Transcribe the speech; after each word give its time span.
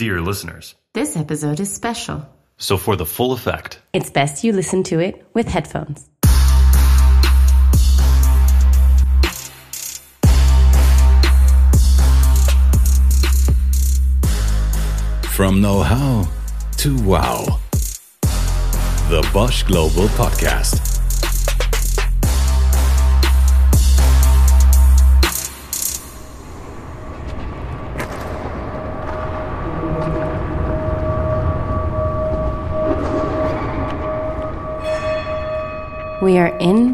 Dear 0.00 0.22
listeners, 0.22 0.76
This 0.94 1.14
episode 1.14 1.60
is 1.60 1.70
special. 1.70 2.26
so 2.56 2.78
for 2.78 2.96
the 2.96 3.04
full 3.04 3.32
effect, 3.32 3.80
It's 3.92 4.08
best 4.08 4.42
you 4.42 4.52
listen 4.54 4.82
to 4.84 4.98
it 4.98 5.26
with 5.34 5.46
headphones. 5.46 6.08
From 15.36 15.60
know 15.62 15.82
how 15.82 16.28
to 16.78 16.96
wow. 17.02 17.58
The 19.08 19.28
Bosch 19.32 19.62
Global 19.62 20.06
Podcast. 20.08 20.89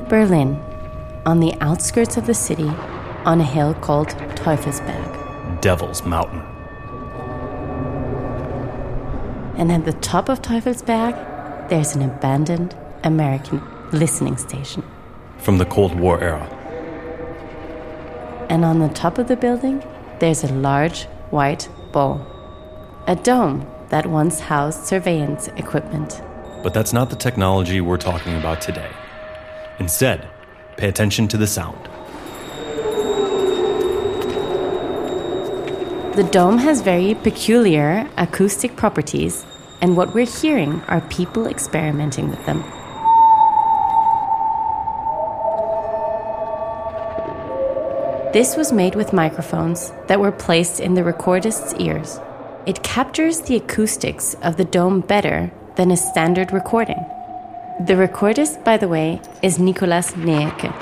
Berlin, 0.09 0.63
on 1.27 1.41
the 1.41 1.53
outskirts 1.61 2.17
of 2.17 2.27
the 2.27 2.35
city, 2.35 2.69
on 3.25 3.41
a 3.41 3.45
hill 3.45 3.75
called 3.75 4.09
Teufelsberg. 4.37 5.61
Devil's 5.61 6.05
Mountain. 6.05 6.43
And 9.59 9.73
at 9.73 9.85
the 9.85 9.95
top 9.95 10.29
of 10.29 10.43
Teufelsberg, 10.43 11.69
there's 11.69 11.97
an 11.97 12.03
abandoned 12.03 12.77
American 13.03 13.61
listening 13.91 14.37
station. 14.37 14.85
From 15.39 15.59
the 15.59 15.67
Cold 15.67 15.99
War 15.99 16.23
era. 16.23 16.47
And 18.49 18.65
on 18.65 18.79
the 18.79 18.89
top 18.91 19.19
of 19.19 19.27
the 19.27 19.37
building, 19.37 19.83
there's 20.21 20.45
a 20.45 20.53
large 20.53 21.07
white 21.31 21.69
ball. 21.91 22.25
A 23.09 23.17
dome 23.17 23.67
that 23.89 24.07
once 24.07 24.39
housed 24.39 24.85
surveillance 24.85 25.49
equipment. 25.57 26.23
But 26.63 26.75
that's 26.75 26.93
not 26.93 27.11
the 27.11 27.17
technology 27.17 27.81
we're 27.81 27.97
talking 27.97 28.37
about 28.37 28.61
today. 28.61 28.91
Instead, 29.79 30.29
pay 30.77 30.89
attention 30.89 31.29
to 31.29 31.37
the 31.37 31.47
sound. 31.47 31.89
The 36.17 36.29
dome 36.33 36.57
has 36.59 36.81
very 36.81 37.15
peculiar 37.15 38.09
acoustic 38.17 38.75
properties, 38.77 39.45
and 39.83 39.97
what 39.97 40.15
we're 40.15 40.25
hearing 40.25 40.81
are 40.89 41.03
people 41.03 41.47
experimenting 41.47 42.31
with 42.31 42.45
them. 42.47 42.63
This 48.33 48.57
was 48.57 48.73
made 48.73 48.95
with 48.95 49.13
microphones 49.13 49.93
that 50.09 50.21
were 50.21 50.33
placed 50.33 50.81
in 50.81 50.95
the 50.95 51.05
recordist's 51.05 51.75
ears. 51.75 52.19
It 52.67 52.83
captures 52.83 53.41
the 53.43 53.57
acoustics 53.57 54.35
of 54.43 54.57
the 54.57 54.65
dome 54.65 55.01
better 55.01 55.53
than 55.77 55.91
a 55.91 55.97
standard 55.97 56.53
recording. 56.53 57.05
The 57.79 57.93
recordist, 57.93 58.65
by 58.65 58.79
the 58.79 58.89
way, 58.89 59.21
is 59.43 59.59
Nicolas 59.59 60.13
Neeke. 60.17 60.73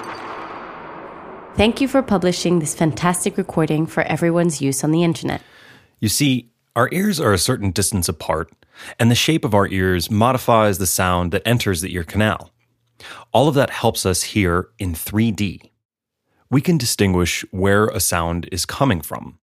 Thank 1.56 1.80
you 1.80 1.88
for 1.88 2.02
publishing 2.02 2.60
this 2.60 2.74
fantastic 2.74 3.36
recording 3.36 3.86
for 3.86 4.04
everyone's 4.04 4.62
use 4.62 4.84
on 4.84 4.92
the 4.92 5.02
internet. 5.02 5.42
You 5.98 6.08
see, 6.08 6.52
our 6.76 6.88
ears 6.92 7.18
are 7.18 7.32
a 7.32 7.38
certain 7.38 7.72
distance 7.72 8.08
apart, 8.08 8.52
and 8.98 9.10
the 9.10 9.16
shape 9.16 9.44
of 9.44 9.54
our 9.54 9.66
ears 9.66 10.08
modifies 10.08 10.78
the 10.78 10.86
sound 10.86 11.32
that 11.32 11.42
enters 11.46 11.80
the 11.80 11.92
ear 11.94 12.04
canal. 12.04 12.52
All 13.32 13.48
of 13.48 13.56
that 13.56 13.70
helps 13.70 14.06
us 14.06 14.22
hear 14.22 14.68
in 14.78 14.94
3D. 14.94 15.70
We 16.48 16.60
can 16.60 16.78
distinguish 16.78 17.44
where 17.50 17.86
a 17.88 17.98
sound 17.98 18.48
is 18.52 18.64
coming 18.64 19.00
from, 19.00 19.40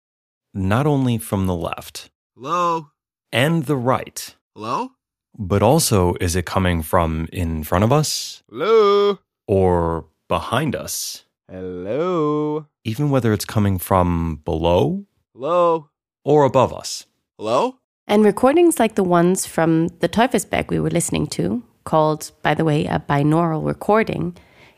not 0.53 0.85
only 0.85 1.17
from 1.17 1.47
the 1.47 1.55
left 1.55 2.11
Hello? 2.35 2.91
and 3.31 3.65
the 3.65 3.75
right, 3.77 4.35
Hello? 4.55 4.91
But 5.37 5.61
also 5.63 6.15
is 6.19 6.35
it 6.35 6.45
coming 6.45 6.81
from 6.81 7.27
in 7.31 7.63
front 7.63 7.83
of 7.83 7.91
us 7.91 8.43
Hello? 8.49 9.19
or 9.47 10.05
behind 10.27 10.75
us, 10.75 11.25
Hello? 11.49 12.65
even 12.83 13.09
whether 13.09 13.33
it's 13.33 13.45
coming 13.45 13.77
from 13.77 14.41
below 14.45 15.05
Hello? 15.33 15.89
or 16.23 16.43
above 16.43 16.73
us. 16.73 17.05
Hello? 17.37 17.75
And 18.07 18.25
recordings 18.25 18.79
like 18.79 18.95
the 18.95 19.03
ones 19.03 19.45
from 19.45 19.87
the 19.99 20.09
Teufelsberg 20.09 20.69
we 20.69 20.79
were 20.79 20.89
listening 20.89 21.27
to, 21.27 21.63
called, 21.83 22.31
by 22.41 22.53
the 22.55 22.65
way, 22.65 22.85
a 22.85 22.99
binaural 23.07 23.65
recording, 23.65 24.35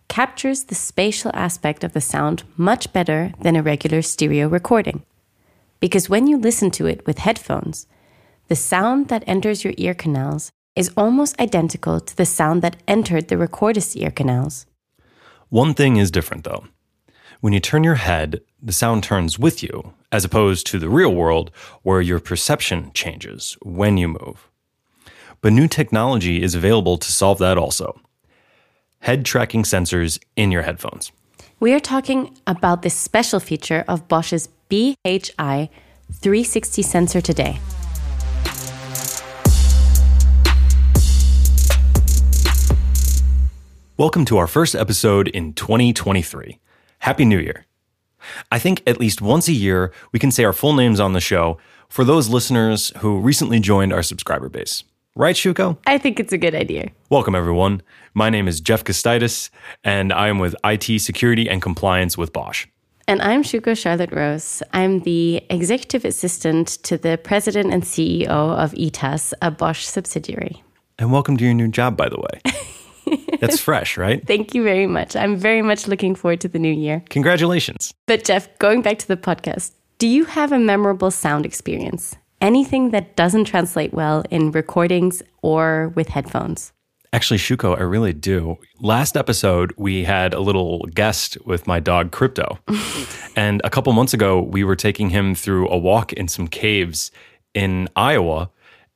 captures 0.10 0.66
the 0.66 0.76
spatial 0.76 1.32
aspect 1.34 1.84
of 1.86 1.94
the 1.94 2.02
sound 2.02 2.44
much 2.58 2.92
better 2.92 3.32
than 3.42 3.56
a 3.56 3.64
regular 3.64 4.02
stereo 4.02 4.50
recording. 4.50 5.04
Because 5.80 6.10
when 6.10 6.28
you 6.28 6.38
listen 6.38 6.70
to 6.72 6.86
it 6.86 7.06
with 7.08 7.20
headphones, 7.20 7.88
the 8.52 8.56
sound 8.58 9.08
that 9.08 9.24
enters 9.28 9.64
your 9.64 9.74
ear 9.78 9.94
canals 9.94 10.52
is 10.76 10.92
almost 10.98 11.40
identical 11.40 12.02
to 12.02 12.18
the 12.18 12.26
sound 12.26 12.62
that 12.62 12.76
entered 12.86 13.30
the 13.30 13.38
recordist's 13.38 13.96
ear 13.96 14.12
canals. 14.12 14.66
One 15.48 15.74
thing 15.74 15.96
is 15.96 16.12
different 16.12 16.44
though. 16.44 16.66
When 17.40 17.54
you 17.54 17.62
turn 17.62 17.86
your 17.86 17.96
head, 17.96 18.42
the 18.62 18.74
sound 18.74 19.06
turns 19.06 19.40
with 19.40 19.64
you, 19.64 19.94
as 20.12 20.26
opposed 20.26 20.68
to 20.68 20.80
the 20.80 20.90
real 20.90 21.16
world 21.16 21.50
where 21.84 22.02
your 22.02 22.20
perception 22.20 22.92
changes 22.94 23.58
when 23.62 23.96
you 23.96 24.10
move. 24.10 24.50
But 25.40 25.54
new 25.54 25.70
technology 25.70 26.44
is 26.44 26.54
available 26.54 26.98
to 26.98 27.10
solve 27.10 27.38
that 27.38 27.58
also. 27.58 28.02
Head 29.00 29.24
tracking 29.24 29.64
sensors 29.64 30.20
in 30.36 30.52
your 30.52 30.64
headphones. 30.64 31.14
We 31.62 31.72
are 31.72 31.80
talking 31.80 32.38
about 32.46 32.82
this 32.82 32.96
special 32.96 33.40
feature 33.40 33.86
of 33.88 34.10
Bosch's 34.10 34.50
BHI 34.68 35.70
360 36.12 36.82
sensor 36.82 37.22
today. 37.22 37.58
Welcome 44.02 44.26
to 44.26 44.40
our 44.40 44.48
first 44.48 44.74
episode 44.74 45.28
in 45.28 45.54
2023. 45.54 46.58
Happy 46.98 47.24
New 47.24 47.38
Year. 47.38 47.68
I 48.52 48.58
think 48.58 48.82
at 48.88 49.00
least 49.00 49.22
once 49.22 49.48
a 49.48 49.52
year 49.54 49.94
we 50.12 50.18
can 50.18 50.32
say 50.32 50.44
our 50.44 50.54
full 50.54 50.74
names 50.74 51.00
on 51.00 51.14
the 51.14 51.20
show 51.20 51.60
for 51.88 52.04
those 52.04 52.28
listeners 52.28 52.92
who 52.98 53.20
recently 53.20 53.60
joined 53.60 53.94
our 53.94 54.02
subscriber 54.02 54.50
base. 54.50 54.84
Right, 55.16 55.36
Shuko? 55.36 55.78
I 55.86 56.00
think 56.00 56.20
it's 56.20 56.34
a 56.34 56.40
good 56.40 56.56
idea. 56.56 56.90
Welcome, 57.12 57.36
everyone. 57.36 57.84
My 58.16 58.32
name 58.32 58.48
is 58.48 58.60
Jeff 58.60 58.84
Costitis, 58.84 59.52
and 59.84 60.12
I 60.12 60.30
am 60.30 60.40
with 60.40 60.56
IT 60.64 61.00
security 61.00 61.48
and 61.48 61.62
compliance 61.62 62.18
with 62.18 62.34
Bosch. 62.34 62.66
And 63.08 63.22
I'm 63.22 63.44
Shuko 63.44 63.78
Charlotte 63.78 64.12
Rose. 64.12 64.64
I'm 64.74 65.02
the 65.02 65.44
executive 65.52 66.06
assistant 66.06 66.70
to 66.86 66.98
the 66.98 67.20
president 67.24 67.72
and 67.72 67.84
CEO 67.84 68.30
of 68.30 68.74
ETAS, 68.74 69.34
a 69.44 69.52
Bosch 69.52 69.86
subsidiary. 69.86 70.64
And 70.98 71.12
welcome 71.12 71.38
to 71.38 71.46
your 71.46 71.54
new 71.54 71.68
job, 71.68 71.96
by 71.96 72.10
the 72.10 72.18
way. 72.18 72.52
That's 73.40 73.60
fresh, 73.70 73.98
right? 73.98 74.26
Thank 74.26 74.54
you 74.54 74.64
very 74.64 74.88
much. 74.88 75.16
I'm 75.16 75.36
very 75.36 75.62
much 75.62 75.88
looking 75.88 76.16
forward 76.16 76.42
to 76.42 76.48
the 76.48 76.60
new 76.60 76.74
year. 76.74 77.04
Congratulations. 77.10 77.94
But, 78.08 78.24
Jeff, 78.24 78.48
going 78.60 78.82
back 78.82 79.00
to 79.00 79.08
the 79.08 79.18
podcast, 79.18 79.74
do 79.98 80.08
you 80.08 80.26
have 80.26 80.52
a 80.52 80.60
memorable 80.60 81.12
sound 81.12 81.46
experience? 81.46 82.16
Anything 82.42 82.90
that 82.90 83.16
doesn't 83.16 83.46
translate 83.46 83.94
well 83.94 84.24
in 84.32 84.52
recordings 84.52 85.22
or 85.44 85.92
with 85.96 86.08
headphones? 86.08 86.74
Actually, 87.14 87.38
Shuko, 87.38 87.78
I 87.78 87.82
really 87.82 88.14
do. 88.14 88.58
Last 88.80 89.18
episode, 89.18 89.74
we 89.78 90.06
had 90.06 90.34
a 90.34 90.40
little 90.40 90.80
guest 90.96 91.38
with 91.46 91.68
my 91.68 91.82
dog, 91.82 92.12
Crypto. 92.12 92.58
and 93.36 93.62
a 93.66 93.70
couple 93.70 93.92
months 93.92 94.14
ago, 94.14 94.42
we 94.42 94.64
were 94.64 94.78
taking 94.78 95.10
him 95.10 95.36
through 95.36 95.68
a 95.70 95.78
walk 95.78 96.14
in 96.14 96.30
some 96.30 96.48
caves 96.48 97.12
in 97.54 97.90
Iowa. 97.98 98.50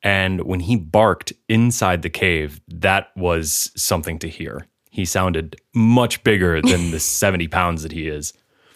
And 0.05 0.41
when 0.43 0.59
he 0.59 0.75
barked 0.75 1.33
inside 1.49 2.03
the 2.03 2.11
cave, 2.11 2.61
that 2.67 3.09
was 3.17 3.71
something 3.75 4.19
to 4.19 4.29
hear. 4.29 4.67
He 4.91 5.03
sounded 5.03 5.55
much 5.73 6.23
bigger 6.23 6.61
than 6.61 6.91
the 6.91 6.99
70 7.01 7.47
pounds 7.47 7.81
that 7.81 7.91
he 7.91 8.07
is. 8.07 8.31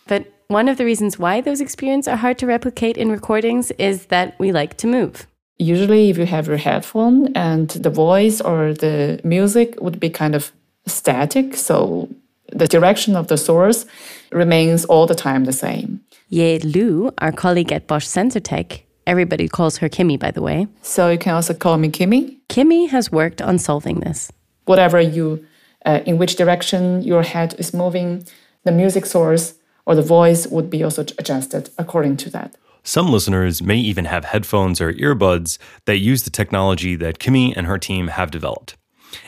But 0.08 0.26
one 0.48 0.68
of 0.68 0.78
the 0.78 0.86
reasons 0.86 1.20
why 1.20 1.40
those 1.42 1.62
experiences 1.62 2.12
are 2.12 2.18
hard 2.18 2.40
to 2.40 2.48
replicate 2.48 2.98
in 2.98 3.12
recordings 3.12 3.70
is 3.78 4.08
that 4.08 4.38
we 4.40 4.52
like 4.52 4.76
to 4.78 4.88
move. 4.88 5.28
Usually, 5.60 6.10
if 6.10 6.18
you 6.18 6.26
have 6.26 6.48
your 6.48 6.58
headphone 6.58 7.32
and 7.36 7.70
the 7.70 7.92
voice 7.92 8.42
or 8.42 8.74
the 8.74 9.22
music 9.24 9.80
would 9.80 10.00
be 10.00 10.10
kind 10.10 10.34
of 10.34 10.52
static, 10.88 11.56
so 11.56 12.10
the 12.52 12.68
direction 12.68 13.16
of 13.16 13.28
the 13.28 13.38
source 13.38 13.86
remains 14.32 14.84
all 14.86 15.06
the 15.06 15.14
time 15.14 15.46
the 15.46 15.54
same. 15.54 16.02
Ye 16.30 16.58
Lu, 16.60 17.12
our 17.20 17.32
colleague 17.32 17.72
at 17.72 17.86
Bosch 17.86 18.08
Sensortec, 18.08 18.82
everybody 19.06 19.48
calls 19.48 19.78
her 19.78 19.90
Kimmy, 19.90 20.20
by 20.20 20.32
the 20.32 20.42
way, 20.42 20.68
So 20.82 21.10
you 21.10 21.18
can 21.18 21.34
also 21.34 21.54
call 21.54 21.78
me 21.78 21.90
Kimmy. 21.90 22.38
Kimmy 22.50 22.90
has 22.90 23.12
worked 23.12 23.42
on 23.42 23.58
solving 23.58 24.00
this. 24.00 24.32
Whatever 24.66 25.00
you, 25.00 25.46
uh, 25.86 26.02
in 26.06 26.18
which 26.18 26.36
direction 26.36 27.02
your 27.02 27.24
head 27.24 27.56
is 27.58 27.74
moving, 27.74 28.26
the 28.64 28.72
music 28.72 29.06
source 29.06 29.56
or 29.86 29.96
the 29.96 30.02
voice 30.02 30.46
would 30.48 30.70
be 30.70 30.84
also 30.84 31.02
adjusted 31.18 31.70
according 31.78 32.18
to 32.18 32.30
that. 32.30 32.56
Some 32.84 33.12
listeners 33.12 33.62
may 33.62 33.78
even 33.78 34.06
have 34.06 34.26
headphones 34.26 34.80
or 34.80 34.94
earbuds 34.94 35.58
that 35.86 35.98
use 35.98 36.24
the 36.24 36.30
technology 36.30 36.96
that 36.96 37.20
Kimmy 37.20 37.54
and 37.56 37.68
her 37.68 37.78
team 37.78 38.08
have 38.08 38.32
developed. 38.32 38.78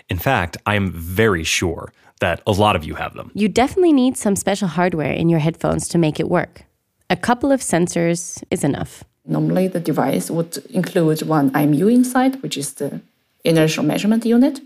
In 0.09 0.17
fact, 0.17 0.57
I 0.65 0.75
am 0.75 0.91
very 0.91 1.44
sure 1.44 1.91
that 2.19 2.41
a 2.45 2.51
lot 2.51 2.75
of 2.75 2.83
you 2.83 2.95
have 2.95 3.13
them. 3.15 3.31
You 3.33 3.50
definitely 3.50 3.94
need 3.94 4.15
some 4.15 4.35
special 4.35 4.67
hardware 4.67 5.12
in 5.12 5.27
your 5.27 5.39
headphones 5.39 5.88
to 5.89 5.97
make 5.97 6.19
it 6.19 6.29
work. 6.29 6.63
A 7.09 7.15
couple 7.15 7.51
of 7.51 7.59
sensors 7.59 8.41
is 8.50 8.63
enough. 8.63 9.03
Normally, 9.31 9.68
the 9.69 9.80
device 9.80 10.30
would 10.30 10.57
include 10.69 11.22
one 11.22 11.51
IMU 11.51 11.88
inside, 11.92 12.44
which 12.44 12.57
is 12.57 12.74
the 12.74 13.00
inertial 13.45 13.83
measurement 13.83 14.25
unit, 14.25 14.60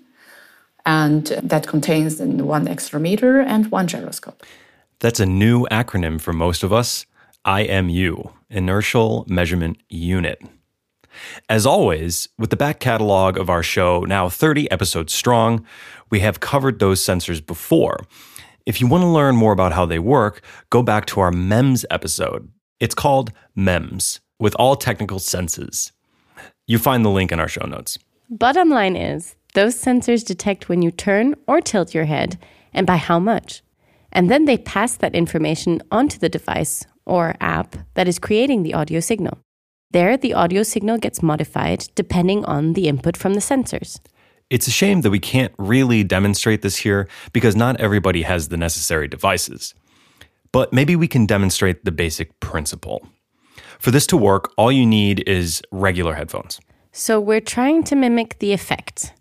and 0.85 1.27
that 1.43 1.67
contains 1.67 2.19
one 2.19 2.65
accelerometer 2.65 3.45
and 3.45 3.71
one 3.71 3.87
gyroscope. 3.87 4.43
That's 4.99 5.19
a 5.19 5.25
new 5.25 5.65
acronym 5.71 6.19
for 6.19 6.33
most 6.33 6.63
of 6.63 6.73
us 6.73 7.05
IMU, 7.45 8.33
Inertial 8.49 9.25
Measurement 9.29 9.77
Unit. 9.87 10.41
As 11.47 11.65
always, 11.65 12.27
with 12.39 12.49
the 12.49 12.55
back 12.55 12.79
catalog 12.79 13.37
of 13.37 13.49
our 13.49 13.63
show, 13.63 14.01
now 14.01 14.29
30 14.29 14.69
episodes 14.71 15.13
strong, 15.13 15.63
we 16.09 16.21
have 16.21 16.39
covered 16.39 16.79
those 16.79 17.01
sensors 17.01 17.45
before. 17.45 17.99
If 18.65 18.81
you 18.81 18.87
want 18.87 19.03
to 19.03 19.07
learn 19.07 19.35
more 19.35 19.53
about 19.53 19.73
how 19.73 19.85
they 19.85 19.99
work, 19.99 20.41
go 20.71 20.81
back 20.81 21.05
to 21.07 21.19
our 21.19 21.31
MEMS 21.31 21.85
episode. 21.91 22.49
It's 22.79 22.95
called 22.95 23.31
MEMS, 23.55 24.19
with 24.39 24.55
all 24.55 24.75
technical 24.75 25.19
senses. 25.19 25.91
You 26.67 26.79
find 26.79 27.05
the 27.05 27.09
link 27.09 27.31
in 27.31 27.39
our 27.39 27.47
show 27.47 27.65
notes. 27.65 27.97
Bottom 28.29 28.69
line 28.69 28.95
is, 28.95 29.35
those 29.53 29.75
sensors 29.75 30.25
detect 30.25 30.67
when 30.67 30.81
you 30.81 30.91
turn 30.91 31.35
or 31.47 31.61
tilt 31.61 31.93
your 31.93 32.05
head 32.05 32.37
and 32.73 32.85
by 32.85 32.97
how 32.97 33.19
much. 33.19 33.61
And 34.11 34.29
then 34.29 34.45
they 34.45 34.57
pass 34.57 34.95
that 34.97 35.15
information 35.15 35.81
onto 35.91 36.17
the 36.17 36.29
device 36.29 36.85
or 37.05 37.35
app 37.39 37.75
that 37.93 38.07
is 38.07 38.19
creating 38.19 38.63
the 38.63 38.73
audio 38.73 38.99
signal. 38.99 39.37
There, 39.91 40.17
the 40.17 40.33
audio 40.33 40.63
signal 40.63 40.97
gets 40.97 41.21
modified 41.21 41.85
depending 41.95 42.43
on 42.45 42.73
the 42.73 42.87
input 42.87 43.15
from 43.15 43.33
the 43.33 43.39
sensors. 43.39 43.99
It's 44.49 44.67
a 44.67 44.71
shame 44.71 45.01
that 45.01 45.09
we 45.09 45.19
can't 45.19 45.53
really 45.57 46.03
demonstrate 46.03 46.61
this 46.61 46.77
here 46.77 47.07
because 47.33 47.55
not 47.55 47.79
everybody 47.79 48.23
has 48.23 48.49
the 48.49 48.57
necessary 48.57 49.07
devices. 49.07 49.73
But 50.51 50.73
maybe 50.73 50.95
we 50.95 51.07
can 51.07 51.25
demonstrate 51.25 51.85
the 51.85 51.91
basic 51.91 52.39
principle. 52.39 53.07
For 53.79 53.91
this 53.91 54.07
to 54.07 54.17
work, 54.17 54.53
all 54.57 54.71
you 54.71 54.85
need 54.85 55.27
is 55.27 55.61
regular 55.71 56.13
headphones. 56.13 56.59
So 56.91 57.19
we're 57.19 57.41
trying 57.41 57.83
to 57.85 57.95
mimic 57.95 58.39
the 58.39 58.53
effect. 58.53 59.13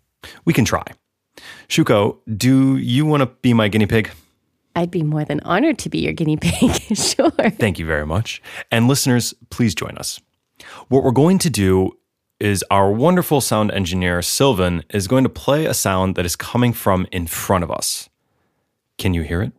We 0.45 0.53
can 0.53 0.65
try. 0.65 0.85
Shuko, 1.67 2.17
do 2.37 2.77
you 2.77 3.05
want 3.05 3.21
to 3.21 3.27
be 3.41 3.53
my 3.53 3.67
guinea 3.67 3.85
pig? 3.85 4.11
I'd 4.75 4.91
be 4.91 5.03
more 5.03 5.23
than 5.23 5.39
honored 5.41 5.77
to 5.79 5.89
be 5.89 5.99
your 5.99 6.13
guinea 6.13 6.37
pig, 6.37 6.71
sure. 6.97 7.31
Thank 7.31 7.79
you 7.79 7.85
very 7.85 8.05
much. 8.05 8.41
And 8.71 8.87
listeners, 8.87 9.33
please 9.49 9.73
join 9.73 9.97
us. 9.97 10.19
What 10.89 11.03
we're 11.03 11.11
going 11.11 11.37
to 11.39 11.49
do 11.49 11.91
is 12.39 12.63
our 12.69 12.91
wonderful 12.91 13.39
sound 13.39 13.71
engineer, 13.71 14.21
Sylvan, 14.21 14.83
is 14.89 15.07
going 15.07 15.23
to 15.23 15.29
play 15.29 15.65
a 15.65 15.73
sound 15.73 16.15
that 16.15 16.25
is 16.25 16.35
coming 16.35 16.73
from 16.73 17.07
in 17.11 17.27
front 17.27 17.63
of 17.63 17.71
us. 17.71 18.09
Can 18.97 19.13
you 19.13 19.21
hear 19.21 19.41
it? 19.41 19.53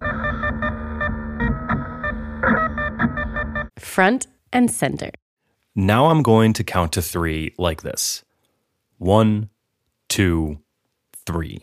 Front 3.79 4.27
and 4.57 4.71
center. 4.71 5.11
Now 5.75 6.07
I'm 6.07 6.23
going 6.23 6.55
to 6.55 6.65
count 6.65 6.93
to 6.93 7.03
three 7.03 7.55
like 7.59 7.83
this 7.83 8.25
one, 8.99 9.51
two, 10.09 10.59
three. 11.27 11.61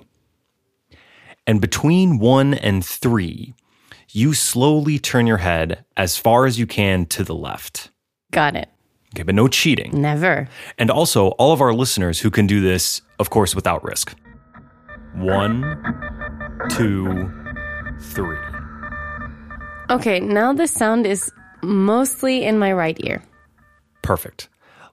And 1.47 1.59
between 1.59 2.19
one 2.19 2.53
and 2.53 2.85
three, 2.85 3.55
you 4.11 4.33
slowly 4.33 4.99
turn 4.99 5.25
your 5.25 5.39
head 5.39 5.83
as 5.97 6.17
far 6.17 6.45
as 6.45 6.59
you 6.59 6.67
can 6.67 7.07
to 7.07 7.23
the 7.23 7.33
left. 7.33 7.89
Got 8.31 8.55
it. 8.55 8.69
Okay, 9.15 9.23
but 9.23 9.35
no 9.35 9.47
cheating. 9.47 9.99
Never. 9.99 10.47
And 10.77 10.89
also, 10.91 11.29
all 11.39 11.51
of 11.51 11.61
our 11.61 11.73
listeners 11.73 12.19
who 12.19 12.29
can 12.29 12.47
do 12.47 12.61
this, 12.61 13.01
of 13.19 13.29
course, 13.31 13.55
without 13.55 13.83
risk. 13.83 14.15
One, 15.15 15.61
two, 16.69 17.31
three. 17.99 18.37
Okay, 19.89 20.19
now 20.19 20.53
the 20.53 20.67
sound 20.67 21.05
is 21.05 21.31
mostly 21.63 22.43
in 22.43 22.59
my 22.59 22.71
right 22.71 22.97
ear. 23.03 23.23
Perfect. 24.01 24.49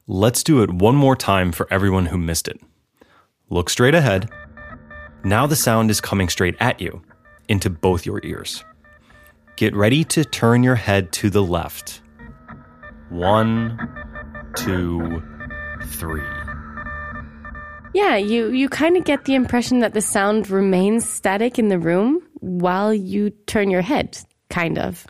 Let's 0.07 0.43
do 0.43 0.63
it 0.63 0.73
one 0.73 0.97
more 0.97 1.17
time 1.17 1.53
for 1.53 1.67
everyone 1.71 2.07
who 2.07 2.19
missed 2.19 2.49
it. 2.49 2.61
Look 3.49 3.69
straight 3.69 3.95
ahead. 3.95 4.31
Now 5.25 5.47
the 5.47 5.57
sound 5.57 5.91
is 5.91 6.01
coming 6.01 6.29
straight 6.29 6.57
at 6.61 6.81
you, 6.81 7.03
into 7.49 7.69
both 7.69 8.07
your 8.07 8.21
ears. 8.25 8.65
Get 9.57 9.75
ready 9.75 10.05
to 10.05 10.25
turn 10.25 10.63
your 10.63 10.77
head 10.77 11.13
to 11.13 11.29
the 11.29 11.43
left. 11.43 12.01
One, 13.11 13.79
two, 14.57 15.23
three. 15.87 16.23
Yeah, 17.93 18.17
you, 18.17 18.51
you 18.51 18.69
kind 18.69 18.97
of 18.97 19.05
get 19.05 19.25
the 19.25 19.35
impression 19.35 19.81
that 19.81 19.95
the 19.95 20.01
sound 20.01 20.49
remains 20.49 21.09
static 21.09 21.59
in 21.59 21.69
the 21.69 21.79
room 21.79 22.23
while 22.41 22.95
you 22.95 23.31
turn 23.31 23.69
your 23.71 23.83
head, 23.83 24.17
kind 24.49 24.79
of. 24.79 25.07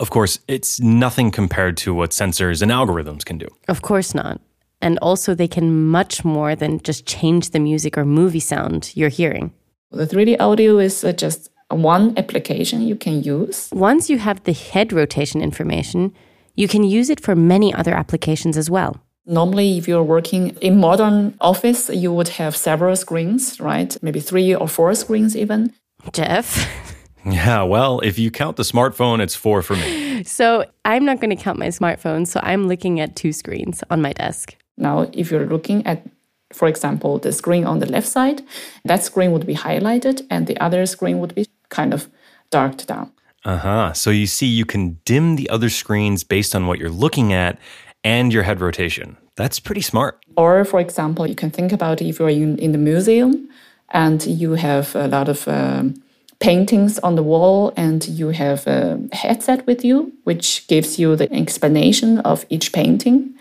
Of 0.00 0.10
course, 0.10 0.40
it's 0.48 0.80
nothing 0.80 1.30
compared 1.30 1.76
to 1.78 1.94
what 1.94 2.10
sensors 2.10 2.62
and 2.62 2.70
algorithms 2.70 3.24
can 3.24 3.38
do. 3.38 3.48
Of 3.68 3.82
course 3.82 4.14
not. 4.14 4.40
And 4.80 4.98
also, 5.00 5.34
they 5.34 5.48
can 5.48 5.86
much 5.86 6.24
more 6.24 6.54
than 6.54 6.80
just 6.80 7.06
change 7.06 7.50
the 7.50 7.60
music 7.60 7.96
or 7.96 8.04
movie 8.04 8.40
sound 8.40 8.92
you're 8.94 9.08
hearing. 9.08 9.52
The 9.90 10.06
3D 10.06 10.36
audio 10.40 10.78
is 10.78 11.04
uh, 11.04 11.12
just 11.12 11.50
one 11.70 12.12
application 12.18 12.82
you 12.82 12.96
can 12.96 13.22
use. 13.22 13.70
Once 13.72 14.10
you 14.10 14.18
have 14.18 14.42
the 14.44 14.52
head 14.52 14.92
rotation 14.92 15.40
information, 15.40 16.12
you 16.54 16.68
can 16.68 16.84
use 16.84 17.08
it 17.10 17.20
for 17.20 17.34
many 17.34 17.72
other 17.72 17.94
applications 17.94 18.56
as 18.56 18.68
well. 18.68 19.00
Normally, 19.26 19.78
if 19.78 19.88
you're 19.88 20.02
working 20.02 20.50
in 20.60 20.78
modern 20.78 21.34
office, 21.40 21.88
you 21.88 22.12
would 22.12 22.28
have 22.28 22.54
several 22.54 22.94
screens, 22.94 23.58
right? 23.58 23.96
Maybe 24.02 24.20
three 24.20 24.54
or 24.54 24.68
four 24.68 24.94
screens 24.94 25.34
even. 25.34 25.72
Jeff. 26.12 26.68
Yeah, 27.26 27.62
well, 27.62 28.00
if 28.00 28.18
you 28.18 28.30
count 28.30 28.56
the 28.56 28.62
smartphone, 28.62 29.20
it's 29.20 29.34
four 29.34 29.62
for 29.62 29.76
me. 29.76 30.24
So 30.24 30.64
I'm 30.84 31.04
not 31.04 31.20
going 31.20 31.36
to 31.36 31.42
count 31.42 31.58
my 31.58 31.68
smartphone. 31.68 32.26
So 32.26 32.40
I'm 32.42 32.68
looking 32.68 33.00
at 33.00 33.16
two 33.16 33.32
screens 33.32 33.82
on 33.90 34.02
my 34.02 34.12
desk. 34.12 34.56
Now, 34.76 35.10
if 35.12 35.30
you're 35.30 35.46
looking 35.46 35.86
at, 35.86 36.06
for 36.52 36.68
example, 36.68 37.18
the 37.18 37.32
screen 37.32 37.64
on 37.64 37.78
the 37.78 37.86
left 37.86 38.06
side, 38.06 38.42
that 38.84 39.02
screen 39.02 39.32
would 39.32 39.46
be 39.46 39.54
highlighted 39.54 40.26
and 40.30 40.46
the 40.46 40.58
other 40.58 40.86
screen 40.86 41.18
would 41.20 41.34
be 41.34 41.46
kind 41.68 41.94
of 41.94 42.08
darked 42.50 42.86
down. 42.86 43.12
Uh 43.44 43.58
huh. 43.58 43.92
So 43.92 44.10
you 44.10 44.26
see, 44.26 44.46
you 44.46 44.64
can 44.64 44.98
dim 45.04 45.36
the 45.36 45.48
other 45.50 45.68
screens 45.68 46.24
based 46.24 46.54
on 46.54 46.66
what 46.66 46.78
you're 46.78 46.88
looking 46.88 47.32
at 47.32 47.58
and 48.02 48.32
your 48.32 48.42
head 48.42 48.60
rotation. 48.60 49.16
That's 49.36 49.60
pretty 49.60 49.82
smart. 49.82 50.24
Or, 50.36 50.64
for 50.64 50.80
example, 50.80 51.26
you 51.26 51.34
can 51.34 51.50
think 51.50 51.72
about 51.72 52.00
if 52.00 52.18
you're 52.18 52.28
in, 52.28 52.58
in 52.58 52.72
the 52.72 52.78
museum 52.78 53.48
and 53.90 54.24
you 54.26 54.52
have 54.52 54.94
a 54.94 55.08
lot 55.08 55.28
of 55.28 55.46
um, 55.48 56.02
paintings 56.40 56.98
on 57.00 57.14
the 57.14 57.22
wall 57.22 57.72
and 57.76 58.06
you 58.08 58.28
have 58.28 58.66
a 58.66 59.00
headset 59.12 59.66
with 59.66 59.84
you, 59.84 60.12
which 60.24 60.66
gives 60.68 60.98
you 60.98 61.16
the 61.16 61.32
explanation 61.32 62.18
of 62.20 62.44
each 62.48 62.72
painting, 62.72 63.34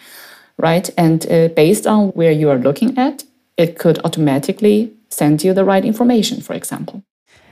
right? 0.58 0.90
And 0.98 1.30
uh, 1.30 1.50
based 1.50 1.88
on 1.88 2.10
where 2.10 2.32
you 2.32 2.50
are 2.50 2.58
looking 2.58 2.98
at, 2.98 3.24
it 3.58 3.78
could 3.78 4.00
automatically 4.04 4.94
send 5.10 5.44
you 5.44 5.54
the 5.54 5.66
right 5.66 5.86
information, 5.86 6.42
for 6.42 6.54
example. 6.54 7.04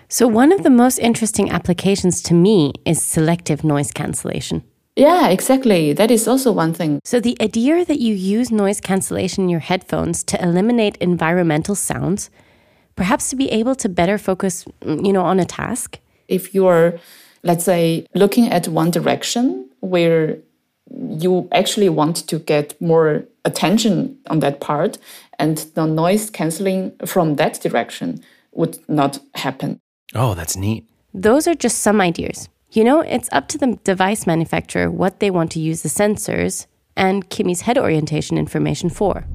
So, 0.10 0.28
one 0.28 0.52
of 0.52 0.64
the 0.64 0.70
most 0.70 1.00
interesting 1.00 1.50
applications 1.50 2.22
to 2.24 2.34
me 2.34 2.74
is 2.86 3.02
selective 3.02 3.64
noise 3.64 3.92
cancellation. 3.92 4.64
Yeah, 4.98 5.30
exactly. 5.30 5.94
That 5.94 6.12
is 6.12 6.28
also 6.28 6.52
one 6.52 6.74
thing. 6.74 7.00
So, 7.06 7.22
the 7.22 7.38
idea 7.40 7.86
that 7.86 8.00
you 8.00 8.14
use 8.14 8.52
noise 8.52 8.82
cancellation 8.82 9.46
in 9.46 9.50
your 9.50 9.62
headphones 9.62 10.24
to 10.26 10.44
eliminate 10.44 10.98
environmental 10.98 11.76
sounds, 11.76 12.30
perhaps 12.96 13.30
to 13.30 13.36
be 13.36 13.50
able 13.50 13.76
to 13.76 13.90
better 13.90 14.18
focus, 14.18 14.66
mm, 14.82 15.06
you 15.06 15.14
know, 15.14 15.24
on 15.24 15.40
a 15.40 15.46
task. 15.46 16.00
If 16.28 16.54
you're, 16.54 17.00
let's 17.44 17.66
say, 17.66 18.06
looking 18.16 18.50
at 18.50 18.68
one 18.68 18.92
direction 18.92 19.70
where 19.80 20.38
you 21.10 21.48
actually 21.52 21.90
want 21.90 22.28
to 22.28 22.40
get 22.40 22.80
more 22.82 23.24
attention 23.46 24.18
on 24.30 24.40
that 24.40 24.60
part, 24.60 24.98
and 25.40 25.58
the 25.76 25.86
noise 25.86 26.30
canceling 26.30 26.92
from 27.06 27.36
that 27.38 27.60
direction 27.62 28.24
would 28.52 28.78
not 28.88 29.20
happen. 29.36 29.80
Oh, 30.14 30.34
that's 30.34 30.56
neat. 30.56 30.86
Those 31.14 31.48
are 31.48 31.56
just 31.56 31.80
some 31.80 32.02
ideas. 32.02 32.50
You 32.72 32.84
know, 32.84 33.02
it's 33.02 33.30
up 33.32 33.48
to 33.50 33.58
the 33.58 33.80
device 33.84 34.26
manufacturer 34.26 34.90
what 34.90 35.20
they 35.20 35.30
want 35.30 35.52
to 35.52 35.60
use 35.60 35.82
the 35.82 35.90
sensors 35.90 36.68
and 36.96 37.30
Kimmy's 37.30 37.62
head 37.62 37.78
orientation 37.78 38.38
information 38.38 38.90
for. 38.90 39.26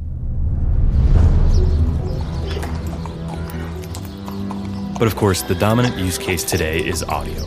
But 4.99 5.09
of 5.09 5.15
course, 5.15 5.43
the 5.43 5.55
dominant 5.55 5.99
use 5.99 6.17
case 6.17 6.43
today 6.43 6.79
is 6.79 7.03
audio. 7.03 7.43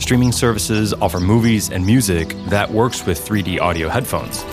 Streaming 0.00 0.32
services 0.32 0.92
offer 0.94 1.20
movies 1.20 1.70
and 1.70 1.86
music 1.86 2.34
that 2.48 2.68
works 2.68 3.06
with 3.06 3.24
3D 3.24 3.60
audio 3.60 3.88
headphones. 3.88 4.44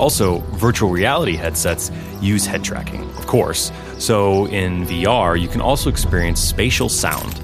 Also, 0.00 0.38
virtual 0.56 0.90
reality 0.90 1.36
headsets 1.36 1.92
use 2.20 2.44
head 2.44 2.64
tracking, 2.64 3.02
of 3.16 3.26
course, 3.28 3.70
so 3.98 4.46
in 4.46 4.84
VR, 4.84 5.40
you 5.40 5.46
can 5.46 5.60
also 5.60 5.88
experience 5.88 6.40
spatial 6.40 6.88
sound. 6.88 7.40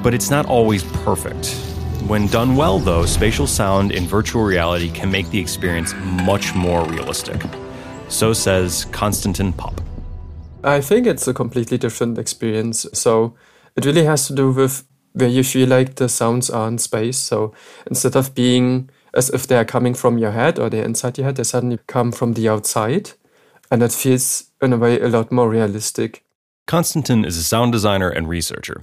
But 0.00 0.14
it's 0.14 0.30
not 0.30 0.46
always 0.46 0.84
perfect. 0.84 1.48
When 2.06 2.28
done 2.28 2.54
well, 2.54 2.78
though, 2.78 3.04
spatial 3.04 3.48
sound 3.48 3.90
in 3.90 4.06
virtual 4.06 4.44
reality 4.44 4.90
can 4.90 5.10
make 5.10 5.28
the 5.30 5.40
experience 5.40 5.92
much 6.24 6.54
more 6.54 6.84
realistic. 6.84 7.42
So 8.08 8.32
says 8.32 8.86
Konstantin 8.92 9.52
Popp. 9.52 9.80
I 10.62 10.80
think 10.80 11.06
it's 11.06 11.28
a 11.28 11.34
completely 11.34 11.78
different 11.78 12.18
experience. 12.18 12.86
So 12.92 13.34
it 13.76 13.84
really 13.84 14.04
has 14.04 14.26
to 14.28 14.34
do 14.34 14.50
with 14.50 14.86
where 15.12 15.28
you 15.28 15.42
feel 15.42 15.68
like 15.68 15.96
the 15.96 16.08
sounds 16.08 16.50
are 16.50 16.68
in 16.68 16.78
space. 16.78 17.18
So 17.18 17.52
instead 17.86 18.16
of 18.16 18.34
being 18.34 18.90
as 19.14 19.30
if 19.30 19.46
they 19.46 19.56
are 19.56 19.64
coming 19.64 19.94
from 19.94 20.18
your 20.18 20.32
head 20.32 20.58
or 20.58 20.70
they're 20.70 20.84
inside 20.84 21.18
your 21.18 21.26
head, 21.26 21.36
they 21.36 21.44
suddenly 21.44 21.78
come 21.86 22.12
from 22.12 22.34
the 22.34 22.48
outside. 22.48 23.12
And 23.70 23.82
that 23.82 23.92
feels, 23.92 24.50
in 24.62 24.72
a 24.72 24.76
way, 24.76 25.00
a 25.00 25.08
lot 25.08 25.32
more 25.32 25.48
realistic. 25.48 26.24
Konstantin 26.66 27.24
is 27.24 27.36
a 27.36 27.42
sound 27.42 27.72
designer 27.72 28.08
and 28.08 28.28
researcher. 28.28 28.82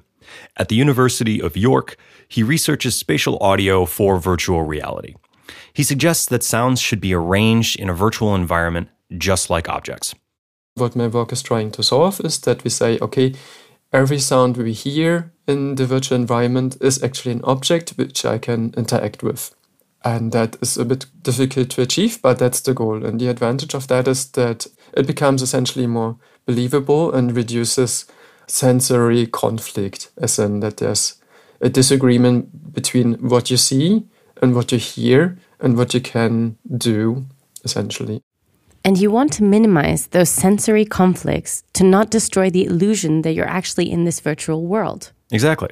At 0.58 0.70
the 0.70 0.75
University 0.75 1.42
of 1.42 1.56
York, 1.56 1.98
he 2.27 2.44
researches 2.44 2.96
spatial 2.96 3.38
audio 3.39 3.86
for 3.86 4.20
virtual 4.20 4.63
reality. 4.63 5.15
He 5.74 5.84
suggests 5.84 6.25
that 6.27 6.44
sounds 6.44 6.80
should 6.82 7.01
be 7.01 7.13
arranged 7.13 7.80
in 7.80 7.89
a 7.89 7.94
virtual 7.94 8.36
environment 8.36 8.89
just 9.17 9.50
like 9.50 9.70
objects. 9.70 10.15
What 10.75 10.96
my 10.96 11.08
work 11.08 11.32
is 11.32 11.43
trying 11.43 11.72
to 11.72 11.84
solve 11.84 12.20
is 12.22 12.39
that 12.41 12.63
we 12.63 12.70
say, 12.70 12.98
okay, 13.00 13.34
every 13.91 14.20
sound 14.20 14.58
we 14.58 14.74
hear 14.74 15.32
in 15.48 15.75
the 15.75 15.86
virtual 15.86 16.15
environment 16.15 16.77
is 16.82 17.03
actually 17.03 17.34
an 17.34 17.43
object 17.43 17.91
which 17.91 18.25
I 18.25 18.38
can 18.38 18.74
interact 18.75 19.22
with. 19.22 19.53
And 20.03 20.32
that 20.32 20.58
is 20.62 20.77
a 20.77 20.84
bit 20.84 21.05
difficult 21.22 21.70
to 21.72 21.82
achieve, 21.82 22.22
but 22.22 22.39
that's 22.39 22.60
the 22.62 22.74
goal. 22.74 23.05
And 23.05 23.22
the 23.22 23.29
advantage 23.29 23.74
of 23.74 23.88
that 23.88 24.08
is 24.08 24.32
that 24.32 24.67
it 24.98 25.08
becomes 25.08 25.41
essentially 25.41 25.88
more 25.88 26.17
believable 26.46 27.13
and 27.13 27.36
reduces 27.36 28.05
sensory 28.48 29.27
conflict, 29.27 30.10
as 30.17 30.38
in 30.39 30.60
that 30.60 30.77
there's 30.77 31.22
a 31.62 31.70
disagreement 31.70 32.74
between 32.74 33.13
what 33.29 33.50
you 33.50 33.58
see 33.58 34.03
and 34.41 34.53
what 34.53 34.72
you 34.74 34.77
hear 34.77 35.38
and 35.62 35.77
what 35.77 35.93
you 35.93 36.01
can 36.01 36.58
do, 36.77 37.25
essentially. 37.63 38.22
And 38.85 38.97
you 38.97 39.11
want 39.11 39.31
to 39.33 39.43
minimize 39.43 40.07
those 40.07 40.29
sensory 40.29 40.83
conflicts 40.85 41.63
to 41.73 41.83
not 41.83 42.09
destroy 42.09 42.49
the 42.49 42.65
illusion 42.65 43.21
that 43.21 43.33
you're 43.33 43.47
actually 43.47 43.89
in 43.89 44.03
this 44.03 44.19
virtual 44.19 44.65
world. 44.65 45.11
Exactly. 45.31 45.69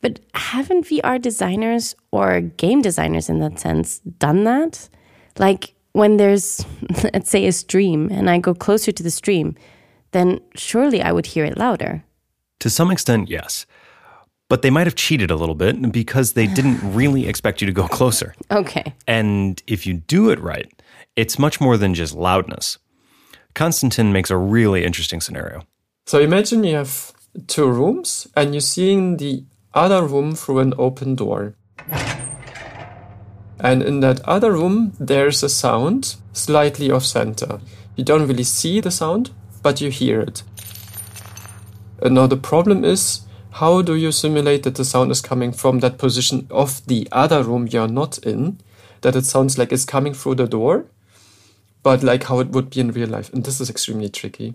But 0.00 0.20
haven't 0.34 0.86
VR 0.86 1.20
designers 1.20 1.94
or 2.10 2.40
game 2.40 2.82
designers 2.82 3.28
in 3.28 3.38
that 3.40 3.58
sense 3.58 4.00
done 4.00 4.44
that? 4.44 4.88
Like 5.38 5.74
when 5.92 6.16
there's, 6.16 6.64
let's 7.14 7.30
say, 7.30 7.46
a 7.46 7.52
stream 7.52 8.08
and 8.10 8.28
I 8.28 8.38
go 8.38 8.54
closer 8.54 8.92
to 8.92 9.02
the 9.02 9.10
stream, 9.10 9.56
then 10.12 10.40
surely 10.54 11.02
I 11.02 11.12
would 11.12 11.26
hear 11.26 11.44
it 11.44 11.58
louder. 11.58 12.04
To 12.60 12.70
some 12.70 12.90
extent, 12.90 13.28
yes. 13.28 13.66
But 14.48 14.62
they 14.62 14.70
might 14.70 14.86
have 14.86 14.94
cheated 14.94 15.30
a 15.30 15.36
little 15.36 15.54
bit 15.54 15.92
because 15.92 16.32
they 16.32 16.46
didn't 16.46 16.80
really 16.94 17.28
expect 17.28 17.60
you 17.60 17.66
to 17.66 17.72
go 17.72 17.86
closer. 17.98 18.34
Okay. 18.50 18.94
And 19.06 19.62
if 19.66 19.86
you 19.86 19.94
do 19.94 20.30
it 20.30 20.40
right, 20.40 20.72
it's 21.18 21.36
much 21.36 21.60
more 21.60 21.76
than 21.76 21.94
just 21.94 22.14
loudness. 22.14 22.78
Konstantin 23.52 24.12
makes 24.12 24.30
a 24.30 24.36
really 24.36 24.84
interesting 24.84 25.20
scenario. 25.20 25.64
So 26.06 26.20
imagine 26.20 26.62
you 26.62 26.76
have 26.76 27.12
two 27.48 27.68
rooms 27.68 28.28
and 28.36 28.54
you're 28.54 28.60
seeing 28.60 29.16
the 29.16 29.44
other 29.74 30.06
room 30.06 30.36
through 30.36 30.60
an 30.60 30.74
open 30.78 31.16
door. 31.16 31.56
And 33.58 33.82
in 33.82 33.98
that 33.98 34.20
other 34.20 34.52
room, 34.52 34.92
there's 35.00 35.42
a 35.42 35.48
sound 35.48 36.14
slightly 36.32 36.88
off 36.92 37.04
center. 37.04 37.58
You 37.96 38.04
don't 38.04 38.28
really 38.28 38.44
see 38.44 38.78
the 38.78 38.92
sound, 38.92 39.30
but 39.60 39.80
you 39.80 39.90
hear 39.90 40.20
it. 40.20 40.44
And 42.00 42.14
now 42.14 42.28
the 42.28 42.36
problem 42.36 42.84
is 42.84 43.22
how 43.58 43.82
do 43.82 43.96
you 43.96 44.12
simulate 44.12 44.62
that 44.62 44.76
the 44.76 44.84
sound 44.84 45.10
is 45.10 45.20
coming 45.20 45.50
from 45.50 45.80
that 45.80 45.98
position 45.98 46.46
of 46.48 46.86
the 46.86 47.08
other 47.10 47.42
room 47.42 47.66
you're 47.66 47.88
not 47.88 48.18
in? 48.18 48.60
That 49.00 49.16
it 49.16 49.24
sounds 49.24 49.58
like 49.58 49.72
it's 49.72 49.84
coming 49.84 50.14
through 50.14 50.36
the 50.36 50.46
door, 50.46 50.86
but 51.82 52.02
like 52.02 52.24
how 52.24 52.40
it 52.40 52.48
would 52.48 52.70
be 52.70 52.80
in 52.80 52.92
real 52.92 53.08
life. 53.08 53.32
And 53.32 53.44
this 53.44 53.60
is 53.60 53.70
extremely 53.70 54.08
tricky. 54.08 54.54